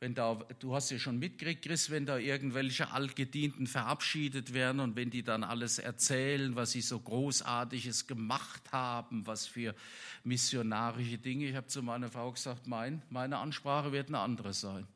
wenn 0.00 0.14
da, 0.14 0.34
du 0.60 0.74
hast 0.74 0.90
ja 0.90 0.98
schon 0.98 1.18
mitgekriegt, 1.18 1.64
Chris, 1.64 1.90
wenn 1.90 2.06
da 2.06 2.18
irgendwelche 2.18 2.92
Altgedienten 2.92 3.66
verabschiedet 3.66 4.54
werden 4.54 4.78
und 4.80 4.94
wenn 4.94 5.10
die 5.10 5.24
dann 5.24 5.42
alles 5.42 5.80
erzählen, 5.80 6.54
was 6.54 6.70
sie 6.70 6.82
so 6.82 7.00
Großartiges 7.00 8.06
gemacht 8.06 8.70
haben, 8.70 9.26
was 9.26 9.46
für 9.46 9.74
missionarische 10.22 11.18
Dinge. 11.18 11.46
Ich 11.46 11.56
habe 11.56 11.66
zu 11.66 11.82
meiner 11.82 12.10
Frau 12.10 12.30
gesagt, 12.30 12.68
mein, 12.68 13.02
meine 13.10 13.38
Ansprache 13.38 13.90
wird 13.90 14.08
eine 14.08 14.20
andere 14.20 14.54
sein. 14.54 14.86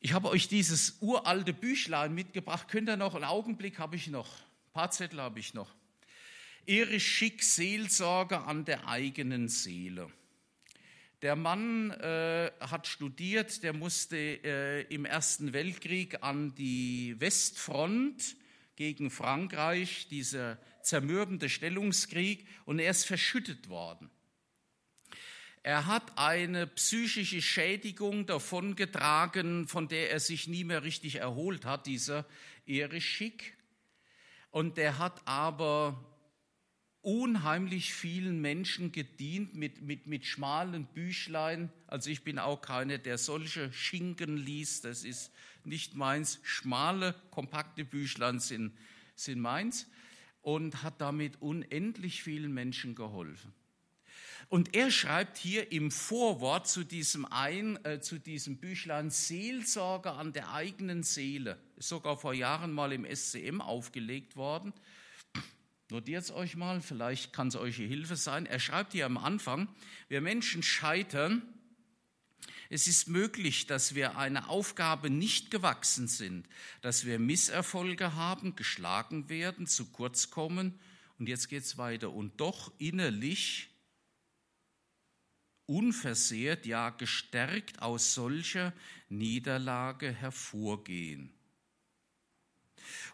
Ich 0.00 0.12
habe 0.12 0.28
euch 0.28 0.48
dieses 0.48 0.98
uralte 1.00 1.54
Büchlein 1.54 2.14
mitgebracht. 2.14 2.68
Könnt 2.68 2.90
ihr 2.90 2.98
noch, 2.98 3.14
einen 3.14 3.24
Augenblick 3.24 3.78
habe 3.78 3.96
ich 3.96 4.08
noch, 4.08 4.28
ein 4.28 4.72
paar 4.74 4.90
Zettel 4.90 5.20
habe 5.20 5.40
ich 5.40 5.54
noch. 5.54 5.74
Ehre 6.66 7.00
Schick 7.00 7.42
Seelsorge 7.42 8.42
an 8.42 8.66
der 8.66 8.86
eigenen 8.86 9.48
Seele. 9.48 10.12
Der 11.22 11.34
Mann 11.34 11.90
äh, 11.90 12.52
hat 12.60 12.86
studiert, 12.86 13.64
der 13.64 13.72
musste 13.72 14.16
äh, 14.16 14.82
im 14.82 15.04
Ersten 15.04 15.52
Weltkrieg 15.52 16.22
an 16.22 16.54
die 16.54 17.16
Westfront 17.18 18.36
gegen 18.76 19.10
Frankreich, 19.10 20.06
dieser 20.08 20.58
zermürbende 20.82 21.48
Stellungskrieg, 21.48 22.46
und 22.66 22.78
er 22.78 22.92
ist 22.92 23.04
verschüttet 23.04 23.68
worden. 23.68 24.10
Er 25.64 25.86
hat 25.86 26.16
eine 26.16 26.68
psychische 26.68 27.42
Schädigung 27.42 28.26
davongetragen, 28.26 29.66
von 29.66 29.88
der 29.88 30.12
er 30.12 30.20
sich 30.20 30.46
nie 30.46 30.62
mehr 30.62 30.84
richtig 30.84 31.16
erholt 31.16 31.64
hat, 31.64 31.86
dieser 31.86 32.26
Erich 32.64 33.04
Schick. 33.04 33.56
Und 34.50 34.76
der 34.76 34.98
hat 34.98 35.20
aber 35.26 36.07
unheimlich 37.02 37.94
vielen 37.94 38.40
Menschen 38.40 38.92
gedient 38.92 39.54
mit, 39.54 39.82
mit, 39.82 40.06
mit 40.06 40.26
schmalen 40.26 40.86
Büchlein. 40.86 41.70
Also 41.86 42.10
ich 42.10 42.24
bin 42.24 42.38
auch 42.38 42.60
keiner, 42.60 42.98
der 42.98 43.18
solche 43.18 43.72
Schinken 43.72 44.36
liest. 44.36 44.84
Das 44.84 45.04
ist 45.04 45.32
nicht 45.64 45.94
meins. 45.94 46.40
Schmale, 46.42 47.14
kompakte 47.30 47.84
Büchlein 47.84 48.40
sind, 48.40 48.72
sind 49.14 49.40
meins. 49.40 49.86
Und 50.42 50.82
hat 50.82 51.00
damit 51.00 51.40
unendlich 51.40 52.22
vielen 52.22 52.52
Menschen 52.52 52.94
geholfen. 52.94 53.52
Und 54.48 54.74
er 54.74 54.90
schreibt 54.90 55.36
hier 55.36 55.72
im 55.72 55.90
Vorwort 55.90 56.68
zu 56.68 56.82
diesem, 56.82 57.26
ein, 57.26 57.84
äh, 57.84 58.00
zu 58.00 58.18
diesem 58.18 58.56
Büchlein 58.56 59.10
Seelsorge 59.10 60.12
an 60.12 60.32
der 60.32 60.52
eigenen 60.54 61.02
Seele. 61.02 61.58
Ist 61.76 61.88
sogar 61.88 62.16
vor 62.16 62.32
Jahren 62.32 62.72
mal 62.72 62.92
im 62.92 63.04
SCM 63.04 63.60
aufgelegt 63.60 64.36
worden. 64.36 64.72
Notiert 65.90 66.24
es 66.24 66.30
euch 66.30 66.54
mal, 66.54 66.82
vielleicht 66.82 67.32
kann 67.32 67.48
es 67.48 67.56
euch 67.56 67.76
Hilfe 67.76 68.16
sein. 68.16 68.44
Er 68.44 68.60
schreibt 68.60 68.92
hier 68.92 69.06
am 69.06 69.16
Anfang, 69.16 69.68
wir 70.08 70.20
Menschen 70.20 70.62
scheitern. 70.62 71.42
Es 72.68 72.86
ist 72.86 73.08
möglich, 73.08 73.66
dass 73.66 73.94
wir 73.94 74.18
einer 74.18 74.50
Aufgabe 74.50 75.08
nicht 75.08 75.50
gewachsen 75.50 76.06
sind, 76.06 76.46
dass 76.82 77.06
wir 77.06 77.18
Misserfolge 77.18 78.14
haben, 78.14 78.54
geschlagen 78.54 79.30
werden, 79.30 79.66
zu 79.66 79.86
kurz 79.86 80.30
kommen. 80.30 80.78
Und 81.18 81.28
jetzt 81.28 81.48
geht 81.48 81.64
es 81.64 81.78
weiter. 81.78 82.10
Und 82.10 82.38
doch 82.38 82.70
innerlich 82.78 83.70
unversehrt, 85.64 86.66
ja 86.66 86.90
gestärkt 86.90 87.80
aus 87.80 88.12
solcher 88.12 88.74
Niederlage 89.08 90.12
hervorgehen. 90.12 91.37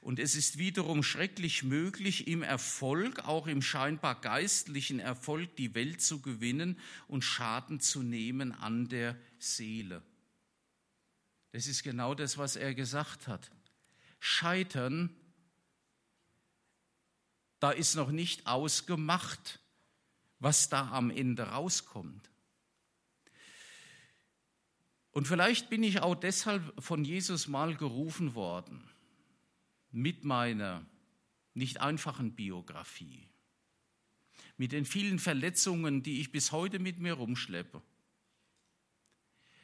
Und 0.01 0.19
es 0.19 0.35
ist 0.35 0.59
wiederum 0.59 1.03
schrecklich 1.03 1.63
möglich, 1.63 2.27
im 2.27 2.43
Erfolg, 2.43 3.21
auch 3.21 3.47
im 3.47 3.63
scheinbar 3.63 4.21
geistlichen 4.21 5.01
Erfolg, 5.01 5.57
die 5.57 5.75
Welt 5.75 6.03
zu 6.03 6.21
gewinnen 6.21 6.79
und 7.09 7.23
Schaden 7.23 7.81
zu 7.81 8.03
nehmen 8.03 8.53
an 8.53 8.89
der 8.89 9.17
Seele. 9.39 10.03
Das 11.53 11.67
ist 11.67 11.83
genau 11.83 12.15
das, 12.15 12.37
was 12.37 12.57
er 12.57 12.75
gesagt 12.75 13.29
hat. 13.29 13.51
Scheitern, 14.21 15.15
da 17.61 17.71
ist 17.71 17.95
noch 17.95 18.11
nicht 18.11 18.47
ausgemacht, 18.47 19.61
was 20.39 20.69
da 20.69 20.91
am 20.91 21.11
Ende 21.11 21.45
rauskommt. 21.45 22.31
Und 25.13 25.29
vielleicht 25.29 25.71
bin 25.71 25.85
ich 25.85 26.01
auch 26.01 26.17
deshalb 26.17 26.63
von 26.83 27.05
Jesus 27.05 27.47
mal 27.47 27.77
gerufen 27.77 28.35
worden 28.35 28.83
mit 29.95 30.25
meiner 30.25 30.85
nicht 31.55 31.81
einfachen 31.81 32.35
Biografie, 32.35 33.29
mit 34.57 34.73
den 34.73 34.85
vielen 34.85 35.21
Verletzungen, 35.21 36.03
die 36.03 36.21
ich 36.21 36.33
bis 36.33 36.51
heute 36.51 36.81
mit 36.81 36.99
mir 36.99 37.15
rumschleppe, 37.15 37.81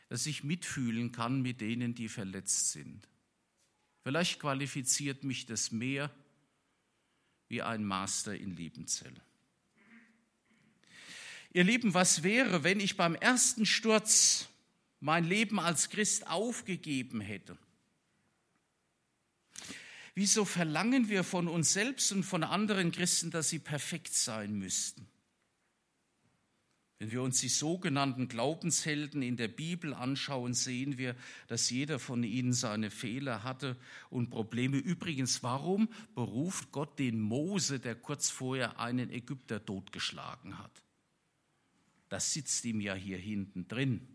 dass 0.08 0.26
ich 0.26 0.44
mitfühlen 0.44 1.10
kann 1.10 1.42
mit 1.42 1.60
denen, 1.60 1.94
die 1.94 2.08
verletzt 2.08 2.70
sind. 2.70 3.08
Vielleicht 4.02 4.38
qualifiziert 4.38 5.24
mich 5.24 5.46
das 5.46 5.72
mehr 5.72 6.14
wie 7.48 7.62
ein 7.62 7.84
Master 7.84 8.36
in 8.36 8.54
Liebenzell. 8.54 9.14
Ihr 11.52 11.64
Lieben, 11.64 11.92
was 11.92 12.22
wäre, 12.22 12.62
wenn 12.62 12.78
ich 12.78 12.96
beim 12.96 13.16
ersten 13.16 13.66
Sturz 13.66 14.48
mein 15.00 15.24
Leben 15.24 15.58
als 15.58 15.90
Christ 15.90 16.28
aufgegeben 16.28 17.20
hätte? 17.20 17.58
Wieso 20.20 20.44
verlangen 20.44 21.08
wir 21.08 21.24
von 21.24 21.48
uns 21.48 21.72
selbst 21.72 22.12
und 22.12 22.24
von 22.24 22.44
anderen 22.44 22.92
Christen, 22.92 23.30
dass 23.30 23.48
sie 23.48 23.58
perfekt 23.58 24.12
sein 24.12 24.52
müssten? 24.52 25.08
Wenn 26.98 27.10
wir 27.10 27.22
uns 27.22 27.40
die 27.40 27.48
sogenannten 27.48 28.28
Glaubenshelden 28.28 29.22
in 29.22 29.38
der 29.38 29.48
Bibel 29.48 29.94
anschauen, 29.94 30.52
sehen 30.52 30.98
wir, 30.98 31.16
dass 31.48 31.70
jeder 31.70 31.98
von 31.98 32.22
ihnen 32.22 32.52
seine 32.52 32.90
Fehler 32.90 33.44
hatte 33.44 33.78
und 34.10 34.28
Probleme. 34.28 34.76
Übrigens, 34.76 35.42
warum 35.42 35.88
beruft 36.14 36.70
Gott 36.70 36.98
den 36.98 37.18
Mose, 37.18 37.80
der 37.80 37.94
kurz 37.94 38.28
vorher 38.28 38.78
einen 38.78 39.08
Ägypter 39.08 39.64
totgeschlagen 39.64 40.58
hat? 40.58 40.84
Das 42.10 42.34
sitzt 42.34 42.66
ihm 42.66 42.82
ja 42.82 42.92
hier 42.92 43.16
hinten 43.16 43.68
drin. 43.68 44.06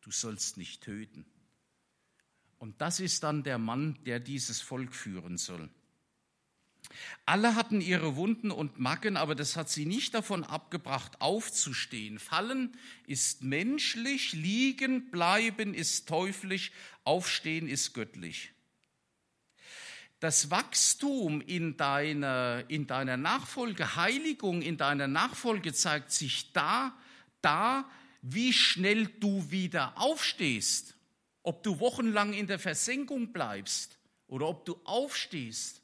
Du 0.00 0.10
sollst 0.10 0.56
nicht 0.56 0.82
töten. 0.82 1.24
Und 2.60 2.78
das 2.82 3.00
ist 3.00 3.22
dann 3.22 3.42
der 3.42 3.56
Mann, 3.56 3.98
der 4.04 4.20
dieses 4.20 4.60
Volk 4.60 4.94
führen 4.94 5.38
soll. 5.38 5.70
Alle 7.24 7.54
hatten 7.54 7.80
ihre 7.80 8.16
Wunden 8.16 8.50
und 8.50 8.78
Macken, 8.78 9.16
aber 9.16 9.34
das 9.34 9.56
hat 9.56 9.70
sie 9.70 9.86
nicht 9.86 10.12
davon 10.12 10.44
abgebracht, 10.44 11.22
aufzustehen. 11.22 12.18
Fallen 12.18 12.76
ist 13.06 13.42
menschlich, 13.42 14.34
liegen, 14.34 15.10
bleiben 15.10 15.72
ist 15.72 16.06
teuflisch, 16.06 16.70
aufstehen 17.02 17.66
ist 17.66 17.94
göttlich. 17.94 18.52
Das 20.18 20.50
Wachstum 20.50 21.40
in 21.40 21.78
deiner, 21.78 22.64
in 22.68 22.86
deiner 22.86 23.16
Nachfolge, 23.16 23.96
Heiligung 23.96 24.60
in 24.60 24.76
deiner 24.76 25.08
Nachfolge 25.08 25.72
zeigt 25.72 26.12
sich 26.12 26.52
da, 26.52 26.94
da, 27.40 27.88
wie 28.20 28.52
schnell 28.52 29.06
du 29.06 29.50
wieder 29.50 29.96
aufstehst 29.96 30.94
ob 31.42 31.62
du 31.62 31.78
wochenlang 31.80 32.32
in 32.32 32.46
der 32.46 32.58
Versenkung 32.58 33.32
bleibst 33.32 33.98
oder 34.26 34.48
ob 34.48 34.64
du 34.64 34.80
aufstehst, 34.84 35.82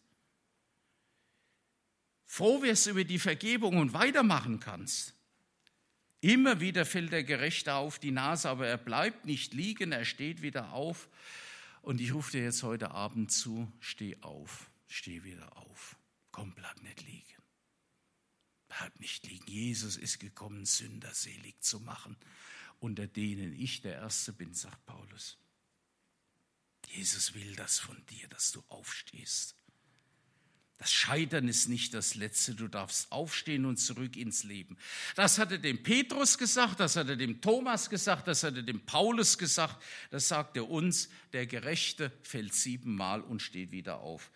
froh 2.24 2.62
wirst 2.62 2.86
über 2.86 3.04
die 3.04 3.18
Vergebung 3.18 3.78
und 3.78 3.92
weitermachen 3.92 4.60
kannst. 4.60 5.14
Immer 6.20 6.60
wieder 6.60 6.84
fällt 6.84 7.12
der 7.12 7.24
Gerechte 7.24 7.74
auf 7.74 7.98
die 7.98 8.10
Nase, 8.10 8.48
aber 8.48 8.66
er 8.66 8.78
bleibt 8.78 9.26
nicht 9.26 9.54
liegen, 9.54 9.92
er 9.92 10.04
steht 10.04 10.42
wieder 10.42 10.72
auf. 10.72 11.08
Und 11.82 12.00
ich 12.00 12.12
rufe 12.12 12.32
dir 12.32 12.42
jetzt 12.42 12.62
heute 12.62 12.90
Abend 12.90 13.30
zu, 13.30 13.70
steh 13.78 14.16
auf, 14.22 14.70
steh 14.88 15.22
wieder 15.22 15.56
auf. 15.56 15.96
Komm, 16.32 16.52
bleib 16.54 16.82
nicht 16.82 17.06
liegen. 17.06 17.42
Bleib 18.66 18.98
nicht 18.98 19.26
liegen. 19.26 19.46
Jesus 19.46 19.96
ist 19.96 20.18
gekommen, 20.18 20.64
Sünder 20.64 21.14
selig 21.14 21.62
zu 21.62 21.80
machen, 21.80 22.16
unter 22.80 23.06
denen 23.06 23.52
ich 23.52 23.82
der 23.82 23.94
Erste 23.94 24.32
bin, 24.32 24.52
sagt 24.52 24.84
Paulus. 24.84 25.38
Jesus 26.86 27.34
will 27.34 27.54
das 27.56 27.78
von 27.78 27.96
dir, 28.06 28.28
dass 28.28 28.52
du 28.52 28.62
aufstehst. 28.68 29.56
Das 30.78 30.92
Scheitern 30.92 31.48
ist 31.48 31.68
nicht 31.68 31.94
das 31.94 32.16
Letzte. 32.16 32.54
Du 32.54 32.68
darfst 32.68 33.10
aufstehen 33.10 33.64
und 33.64 33.78
zurück 33.78 34.14
ins 34.14 34.44
Leben. 34.44 34.76
Das 35.14 35.38
hat 35.38 35.50
er 35.50 35.58
dem 35.58 35.82
Petrus 35.82 36.36
gesagt, 36.36 36.80
das 36.80 36.96
hat 36.96 37.08
er 37.08 37.16
dem 37.16 37.40
Thomas 37.40 37.88
gesagt, 37.88 38.28
das 38.28 38.42
hat 38.42 38.56
er 38.56 38.62
dem 38.62 38.84
Paulus 38.84 39.38
gesagt. 39.38 39.82
Das 40.10 40.28
sagt 40.28 40.56
er 40.56 40.68
uns. 40.68 41.08
Der 41.32 41.46
Gerechte 41.46 42.12
fällt 42.22 42.52
siebenmal 42.52 43.22
und 43.22 43.40
steht 43.40 43.70
wieder 43.70 44.00
auf. 44.00 44.30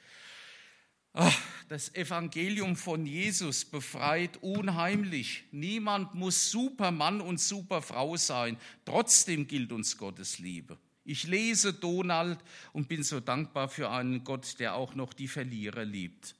Ach, 1.12 1.38
das 1.68 1.94
Evangelium 1.94 2.76
von 2.76 3.04
Jesus 3.04 3.64
befreit 3.64 4.38
unheimlich. 4.38 5.44
Niemand 5.50 6.14
muss 6.14 6.50
Supermann 6.50 7.20
und 7.20 7.38
Superfrau 7.38 8.16
sein. 8.16 8.56
Trotzdem 8.86 9.46
gilt 9.46 9.72
uns 9.72 9.98
Gottes 9.98 10.38
Liebe. 10.38 10.78
Ich 11.10 11.24
lese 11.24 11.72
Donald 11.72 12.38
und 12.72 12.86
bin 12.86 13.02
so 13.02 13.18
dankbar 13.18 13.68
für 13.68 13.90
einen 13.90 14.22
Gott, 14.22 14.60
der 14.60 14.76
auch 14.76 14.94
noch 14.94 15.12
die 15.12 15.26
Verlierer 15.26 15.84
liebt. 15.84 16.36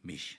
Mich. 0.00 0.38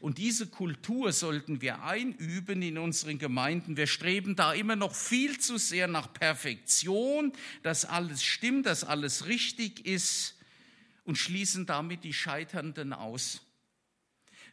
Und 0.00 0.18
diese 0.18 0.48
Kultur 0.48 1.12
sollten 1.12 1.60
wir 1.60 1.84
einüben 1.84 2.60
in 2.60 2.76
unseren 2.76 3.20
Gemeinden. 3.20 3.76
Wir 3.76 3.86
streben 3.86 4.34
da 4.34 4.52
immer 4.52 4.74
noch 4.74 4.96
viel 4.96 5.38
zu 5.38 5.58
sehr 5.58 5.86
nach 5.86 6.12
Perfektion, 6.12 7.32
dass 7.62 7.84
alles 7.84 8.24
stimmt, 8.24 8.66
dass 8.66 8.82
alles 8.82 9.26
richtig 9.26 9.86
ist 9.86 10.34
und 11.04 11.18
schließen 11.18 11.66
damit 11.66 12.02
die 12.02 12.12
Scheiternden 12.12 12.92
aus. 12.92 13.42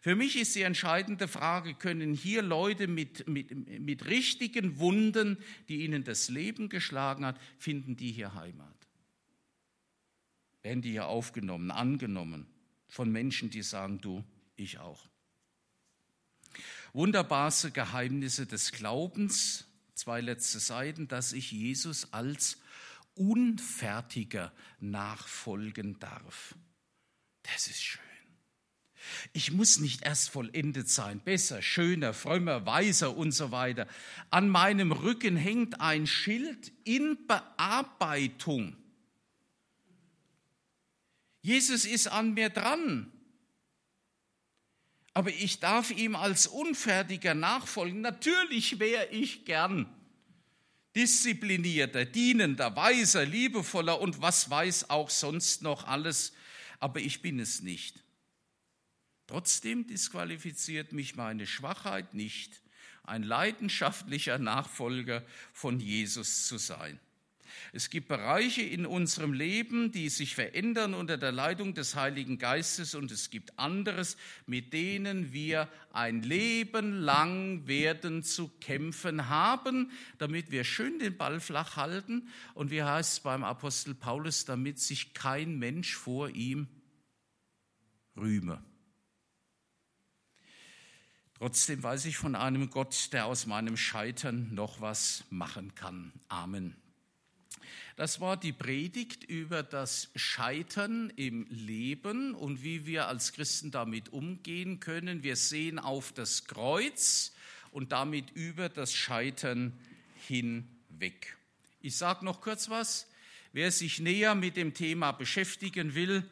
Für 0.01 0.15
mich 0.15 0.37
ist 0.37 0.55
die 0.55 0.61
entscheidende 0.61 1.27
Frage, 1.27 1.73
können 1.73 2.13
hier 2.13 2.41
Leute 2.41 2.87
mit, 2.87 3.27
mit, 3.27 3.79
mit 3.79 4.05
richtigen 4.05 4.79
Wunden, 4.79 5.37
die 5.67 5.83
ihnen 5.83 6.03
das 6.03 6.29
Leben 6.29 6.69
geschlagen 6.69 7.25
hat, 7.25 7.39
finden 7.57 7.95
die 7.95 8.11
hier 8.11 8.35
Heimat? 8.35 8.75
Werden 10.61 10.81
die 10.81 10.91
hier 10.91 11.07
aufgenommen, 11.07 11.71
angenommen 11.71 12.47
von 12.87 13.11
Menschen, 13.11 13.49
die 13.49 13.61
sagen, 13.61 13.99
du, 13.99 14.23
ich 14.55 14.79
auch. 14.79 15.07
Wunderbarste 16.93 17.71
Geheimnisse 17.71 18.45
des 18.45 18.71
Glaubens, 18.71 19.65
zwei 19.95 20.21
letzte 20.21 20.59
Seiten, 20.59 21.07
dass 21.07 21.33
ich 21.33 21.51
Jesus 21.51 22.13
als 22.13 22.57
Unfertiger 23.15 24.53
nachfolgen 24.79 25.99
darf. 25.99 26.55
Das 27.43 27.67
ist 27.67 27.83
schön. 27.83 28.04
Ich 29.33 29.51
muss 29.51 29.79
nicht 29.79 30.03
erst 30.03 30.29
vollendet 30.29 30.89
sein, 30.89 31.19
besser, 31.19 31.61
schöner, 31.61 32.13
frömmer, 32.13 32.65
weiser 32.65 33.15
und 33.15 33.31
so 33.31 33.51
weiter. 33.51 33.87
An 34.29 34.49
meinem 34.49 34.91
Rücken 34.91 35.35
hängt 35.35 35.81
ein 35.81 36.07
Schild 36.07 36.71
in 36.83 37.27
Bearbeitung. 37.27 38.75
Jesus 41.41 41.85
ist 41.85 42.07
an 42.07 42.33
mir 42.33 42.49
dran. 42.49 43.11
Aber 45.13 45.29
ich 45.29 45.59
darf 45.59 45.91
ihm 45.91 46.15
als 46.15 46.47
Unfertiger 46.47 47.35
nachfolgen. 47.35 48.01
Natürlich 48.01 48.79
wäre 48.79 49.07
ich 49.11 49.45
gern 49.45 49.85
disziplinierter, 50.95 52.05
dienender, 52.05 52.75
weiser, 52.75 53.25
liebevoller 53.25 53.99
und 53.99 54.21
was 54.21 54.49
weiß 54.49 54.89
auch 54.89 55.09
sonst 55.09 55.61
noch 55.61 55.87
alles. 55.87 56.33
Aber 56.79 56.99
ich 56.99 57.21
bin 57.21 57.39
es 57.39 57.61
nicht. 57.61 58.04
Trotzdem 59.27 59.87
disqualifiziert 59.87 60.93
mich 60.93 61.15
meine 61.15 61.47
Schwachheit 61.47 62.13
nicht, 62.13 62.61
ein 63.03 63.23
leidenschaftlicher 63.23 64.37
Nachfolger 64.37 65.23
von 65.53 65.79
Jesus 65.79 66.47
zu 66.47 66.57
sein. 66.57 66.99
Es 67.73 67.89
gibt 67.89 68.07
Bereiche 68.07 68.61
in 68.61 68.85
unserem 68.85 69.33
Leben, 69.33 69.91
die 69.91 70.09
sich 70.09 70.35
verändern 70.35 70.93
unter 70.93 71.17
der 71.17 71.31
Leitung 71.31 71.73
des 71.73 71.95
Heiligen 71.95 72.37
Geistes 72.37 72.95
und 72.95 73.11
es 73.11 73.29
gibt 73.29 73.57
anderes, 73.57 74.17
mit 74.45 74.73
denen 74.73 75.33
wir 75.33 75.69
ein 75.91 76.21
Leben 76.21 77.01
lang 77.01 77.67
werden 77.67 78.23
zu 78.23 78.49
kämpfen 78.59 79.29
haben, 79.29 79.91
damit 80.17 80.51
wir 80.51 80.63
schön 80.63 80.99
den 80.99 81.17
Ball 81.17 81.39
flach 81.39 81.75
halten 81.75 82.29
und 82.53 82.71
wie 82.71 82.83
heißt 82.83 83.13
es 83.13 83.19
beim 83.21 83.43
Apostel 83.43 83.95
Paulus, 83.95 84.45
damit 84.45 84.79
sich 84.79 85.13
kein 85.13 85.57
Mensch 85.57 85.95
vor 85.95 86.29
ihm 86.29 86.67
rühme. 88.15 88.63
Trotzdem 91.37 91.83
weiß 91.83 92.05
ich 92.05 92.15
von 92.15 92.33
einem 92.35 92.69
Gott, 92.69 93.11
der 93.11 93.25
aus 93.25 93.45
meinem 93.45 93.75
Scheitern 93.75 94.53
noch 94.53 94.79
was 94.79 95.25
machen 95.29 95.75
kann. 95.75 96.13
Amen. 96.29 96.75
Das 97.97 98.21
war 98.21 98.37
die 98.37 98.53
Predigt 98.53 99.25
über 99.25 99.61
das 99.61 100.09
Scheitern 100.15 101.11
im 101.15 101.45
Leben 101.49 102.35
und 102.35 102.63
wie 102.63 102.85
wir 102.85 103.07
als 103.07 103.33
Christen 103.33 103.71
damit 103.71 104.09
umgehen 104.13 104.79
können. 104.79 105.23
Wir 105.23 105.35
sehen 105.35 105.77
auf 105.77 106.13
das 106.13 106.45
Kreuz 106.45 107.33
und 107.71 107.91
damit 107.91 108.31
über 108.31 108.69
das 108.69 108.93
Scheitern 108.93 109.73
hinweg. 110.27 111.37
Ich 111.81 111.97
sage 111.97 112.23
noch 112.23 112.39
kurz 112.39 112.69
was. 112.69 113.07
Wer 113.51 113.71
sich 113.71 113.99
näher 113.99 114.35
mit 114.35 114.57
dem 114.57 114.73
Thema 114.73 115.11
beschäftigen 115.11 115.95
will, 115.95 116.29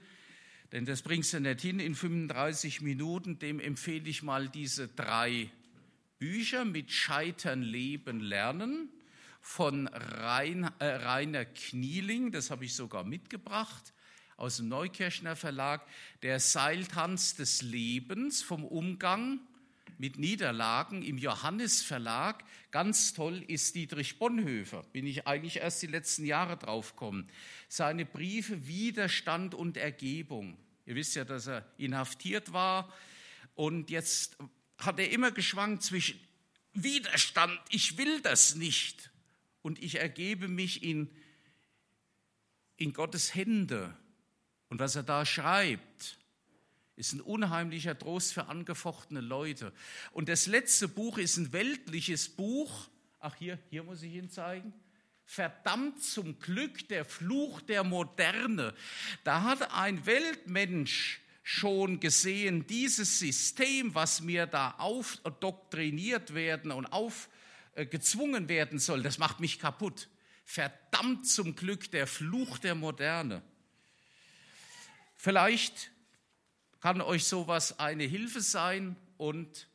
denn 0.74 0.86
das 0.86 1.04
bringst 1.04 1.32
du 1.34 1.40
nicht 1.40 1.62
hin 1.62 1.80
in 1.80 1.94
35 1.94 2.82
Minuten, 2.82 3.38
dem 3.38 3.60
empfehle 3.60 4.10
ich 4.10 4.24
mal 4.24 4.50
diese 4.50 4.88
drei 4.88 5.52
Bücher 6.18 6.66
mit 6.66 6.92
Scheitern, 6.92 7.62
Leben, 7.62 8.20
Lernen 8.20 8.90
von 9.40 9.88
Rain, 9.88 10.68
äh, 10.80 10.86
Rainer 10.86 11.46
Knieling, 11.46 12.32
das 12.32 12.50
habe 12.50 12.66
ich 12.66 12.74
sogar 12.74 13.04
mitgebracht, 13.04 13.94
aus 14.36 14.58
dem 14.58 14.68
Neukirchner 14.68 15.36
Verlag, 15.36 15.86
der 16.24 16.40
Seiltanz 16.40 17.36
des 17.36 17.62
Lebens 17.62 18.42
vom 18.42 18.66
Umgang 18.66 19.42
mit 19.98 20.18
Niederlagen 20.18 21.02
im 21.04 21.18
Johannes 21.18 21.82
Verlag. 21.82 22.44
Ganz 22.72 23.14
toll 23.14 23.44
ist 23.48 23.76
Dietrich 23.76 24.20
Bonhoeffer, 24.20 24.84
bin 24.92 25.06
ich 25.06 25.28
eigentlich 25.28 25.58
erst 25.58 25.82
die 25.82 25.88
letzten 25.88 26.26
Jahre 26.26 26.58
draufgekommen. 26.58 27.30
Seine 27.68 28.06
Briefe 28.06 28.68
Widerstand 28.68 29.56
und 29.56 29.78
Ergebung. 29.78 30.58
Ihr 30.86 30.96
wisst 30.96 31.16
ja, 31.16 31.26
dass 31.26 31.48
er 31.48 31.66
inhaftiert 31.78 32.54
war 32.54 32.94
und 33.56 33.90
jetzt 33.90 34.38
hat 34.78 35.00
er 35.00 35.12
immer 35.12 35.32
geschwankt 35.32 35.84
zwischen 35.84 36.20
Widerstand, 36.74 37.60
ich 37.70 37.98
will 37.98 38.22
das 38.22 38.56
nicht 38.56 39.12
und 39.62 39.82
ich 39.82 40.00
ergebe 40.00 40.48
mich 40.48 40.84
in, 40.84 41.10
in 42.78 42.94
Gottes 42.94 43.36
Hände. 43.36 43.96
Und 44.70 44.80
was 44.80 44.96
er 44.96 45.04
da 45.04 45.26
schreibt, 45.26 46.18
ist 46.96 47.14
ein 47.14 47.22
unheimlicher 47.22 47.98
Trost 47.98 48.34
für 48.34 48.48
angefochtene 48.48 49.22
Leute. 49.22 49.74
Und 50.12 50.30
das 50.30 50.48
letzte 50.48 50.88
Buch 50.88 51.18
ist 51.18 51.38
ein 51.38 51.52
weltliches 51.52 52.30
Buch. 52.30 52.90
Ach, 53.20 53.36
hier, 53.36 53.58
hier 53.70 53.84
muss 53.84 54.04
ich 54.04 54.14
Ihnen 54.14 54.30
zeigen. 54.30 54.74
Verdammt 55.26 56.04
zum 56.04 56.38
Glück 56.40 56.88
der 56.90 57.06
Fluch 57.06 57.62
der 57.62 57.84
Moderne. 57.84 58.76
Da 59.24 59.44
hat 59.44 59.72
ein 59.74 60.06
Weltmensch 60.06 61.22
schon 61.42 62.00
gesehen, 62.00 62.68
dieses 62.68 63.20
System, 63.20 63.96
was 63.96 64.22
mir 64.22 64.46
da 64.46 64.76
aufdoktriniert 64.78 66.34
werden 66.34 66.72
und 66.72 66.86
auf, 66.88 67.30
äh, 67.76 67.86
werden 67.86 68.80
soll, 68.80 69.04
das 69.04 69.18
macht 69.18 69.40
mich 69.40 69.60
kaputt. 69.60 70.10
Verdammt 70.46 71.28
zum 71.28 71.56
Glück 71.56 71.92
der 71.92 72.08
Fluch 72.08 72.58
der 72.60 72.76
Moderne. 72.76 73.42
Vielleicht 75.16 75.93
kann 76.84 77.00
euch 77.00 77.24
sowas 77.24 77.80
eine 77.80 78.04
Hilfe 78.04 78.42
sein 78.42 78.98
und 79.16 79.70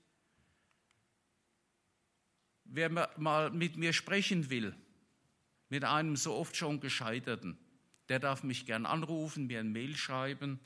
wer 2.65 2.91
mal 3.17 3.49
mit 3.51 3.79
mir 3.79 3.95
sprechen 3.95 4.51
will, 4.51 4.77
mit 5.71 5.85
einem 5.85 6.17
so 6.17 6.35
oft 6.35 6.55
schon 6.55 6.81
gescheiterten, 6.81 7.57
der 8.11 8.19
darf 8.19 8.43
mich 8.43 8.67
gern 8.67 8.85
anrufen, 8.85 9.47
mir 9.47 9.61
ein 9.61 9.73
Mail 9.73 9.97
schreiben. 9.97 10.61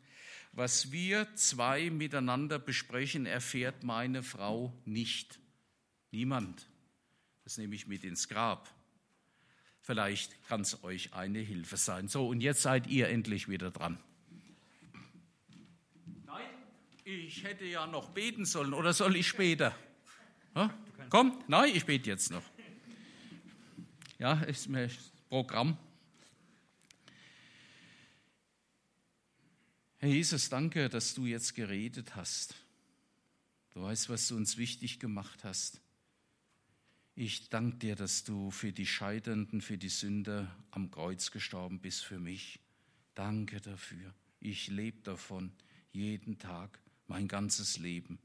Was 0.50 0.90
wir 0.90 1.32
zwei 1.36 1.90
miteinander 1.90 2.58
besprechen, 2.58 3.24
erfährt 3.24 3.84
meine 3.84 4.24
Frau 4.24 4.76
nicht. 4.84 5.38
Niemand. 6.10 6.66
Das 7.44 7.56
nehme 7.56 7.76
ich 7.76 7.86
mit 7.86 8.02
ins 8.02 8.28
Grab. 8.28 8.68
Vielleicht 9.80 10.44
kann 10.48 10.62
es 10.62 10.82
euch 10.82 11.14
eine 11.14 11.38
Hilfe 11.38 11.76
sein. 11.76 12.08
So, 12.08 12.26
und 12.26 12.40
jetzt 12.40 12.62
seid 12.62 12.88
ihr 12.88 13.10
endlich 13.10 13.48
wieder 13.48 13.70
dran. 13.70 13.96
Ich 17.04 17.42
hätte 17.42 17.64
ja 17.64 17.86
noch 17.86 18.10
beten 18.10 18.44
sollen, 18.44 18.74
oder 18.74 18.92
soll 18.92 19.16
ich 19.16 19.26
später? 19.26 19.76
Ja? 20.54 20.72
Komm, 21.10 21.42
nein, 21.48 21.74
ich 21.74 21.84
bete 21.84 22.10
jetzt 22.10 22.30
noch. 22.30 22.44
Ja, 24.18 24.34
ist 24.42 24.68
mir 24.68 24.88
Programm. 25.28 25.76
Herr 29.98 30.08
Jesus, 30.08 30.48
danke, 30.48 30.88
dass 30.88 31.14
du 31.14 31.26
jetzt 31.26 31.54
geredet 31.54 32.14
hast. 32.14 32.54
Du 33.70 33.82
weißt, 33.82 34.08
was 34.08 34.28
du 34.28 34.36
uns 34.36 34.56
wichtig 34.56 34.98
gemacht 34.98 35.44
hast. 35.44 35.80
Ich 37.14 37.48
danke 37.48 37.78
dir, 37.78 37.96
dass 37.96 38.24
du 38.24 38.50
für 38.50 38.72
die 38.72 38.86
Scheiternden, 38.86 39.60
für 39.60 39.78
die 39.78 39.88
Sünder 39.88 40.54
am 40.70 40.90
Kreuz 40.90 41.30
gestorben 41.30 41.80
bist 41.80 42.04
für 42.04 42.18
mich. 42.18 42.58
Danke 43.14 43.60
dafür. 43.60 44.14
Ich 44.40 44.68
lebe 44.68 45.00
davon 45.02 45.52
jeden 45.92 46.38
Tag, 46.38 46.81
mein 47.06 47.28
ganzes 47.28 47.78
Leben. 47.78 48.18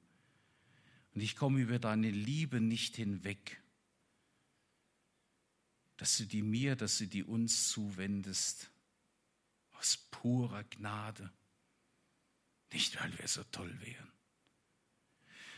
Und 1.13 1.21
ich 1.21 1.35
komme 1.35 1.59
über 1.59 1.79
deine 1.79 2.11
Liebe 2.11 2.61
nicht 2.61 2.95
hinweg, 2.95 3.59
dass 5.97 6.17
du 6.17 6.25
die 6.25 6.43
mir, 6.43 6.75
dass 6.75 6.99
du 6.99 7.07
die 7.07 7.23
uns 7.23 7.69
zuwendest, 7.69 8.69
aus 9.71 9.97
purer 10.11 10.63
Gnade, 10.65 11.31
nicht 12.71 13.01
weil 13.01 13.17
wir 13.17 13.27
so 13.27 13.43
toll 13.51 13.75
wären. 13.81 14.11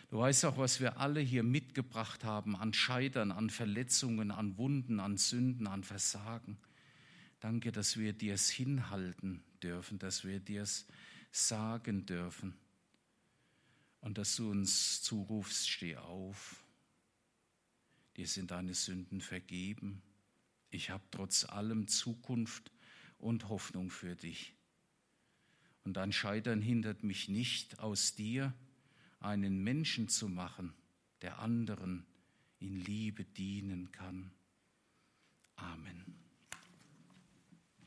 Du 0.09 0.19
weißt 0.19 0.45
auch, 0.45 0.57
was 0.57 0.79
wir 0.79 0.97
alle 0.97 1.19
hier 1.19 1.43
mitgebracht 1.43 2.23
haben 2.23 2.55
an 2.55 2.73
Scheitern, 2.73 3.31
an 3.31 3.49
Verletzungen, 3.49 4.31
an 4.31 4.57
Wunden, 4.57 4.99
an 4.99 5.17
Sünden, 5.17 5.67
an 5.67 5.83
Versagen. 5.83 6.57
Danke, 7.41 7.71
dass 7.71 7.97
wir 7.97 8.13
dir 8.13 8.33
es 8.33 8.49
hinhalten 8.49 9.43
dürfen, 9.61 9.99
dass 9.99 10.23
wir 10.23 10.39
dir 10.39 10.63
es 10.63 10.87
sagen 11.31 12.05
dürfen 12.05 12.57
und 14.01 14.17
dass 14.17 14.35
du 14.35 14.49
uns 14.49 15.01
zurufst, 15.01 15.69
steh 15.69 15.97
auf. 15.97 16.63
Dir 18.17 18.27
sind 18.27 18.51
deine 18.51 18.73
Sünden 18.73 19.21
vergeben. 19.21 20.01
Ich 20.69 20.89
habe 20.89 21.03
trotz 21.11 21.45
allem 21.45 21.87
Zukunft 21.87 22.71
und 23.17 23.49
Hoffnung 23.49 23.89
für 23.89 24.15
dich. 24.15 24.53
Und 25.83 25.93
dein 25.93 26.11
Scheitern 26.11 26.61
hindert 26.61 27.03
mich 27.03 27.29
nicht 27.29 27.79
aus 27.79 28.15
dir, 28.15 28.53
einen 29.19 29.63
Menschen 29.63 30.07
zu 30.07 30.29
machen, 30.29 30.73
der 31.21 31.39
anderen 31.39 32.05
in 32.59 32.79
Liebe 32.79 33.25
dienen 33.25 33.91
kann. 33.91 34.31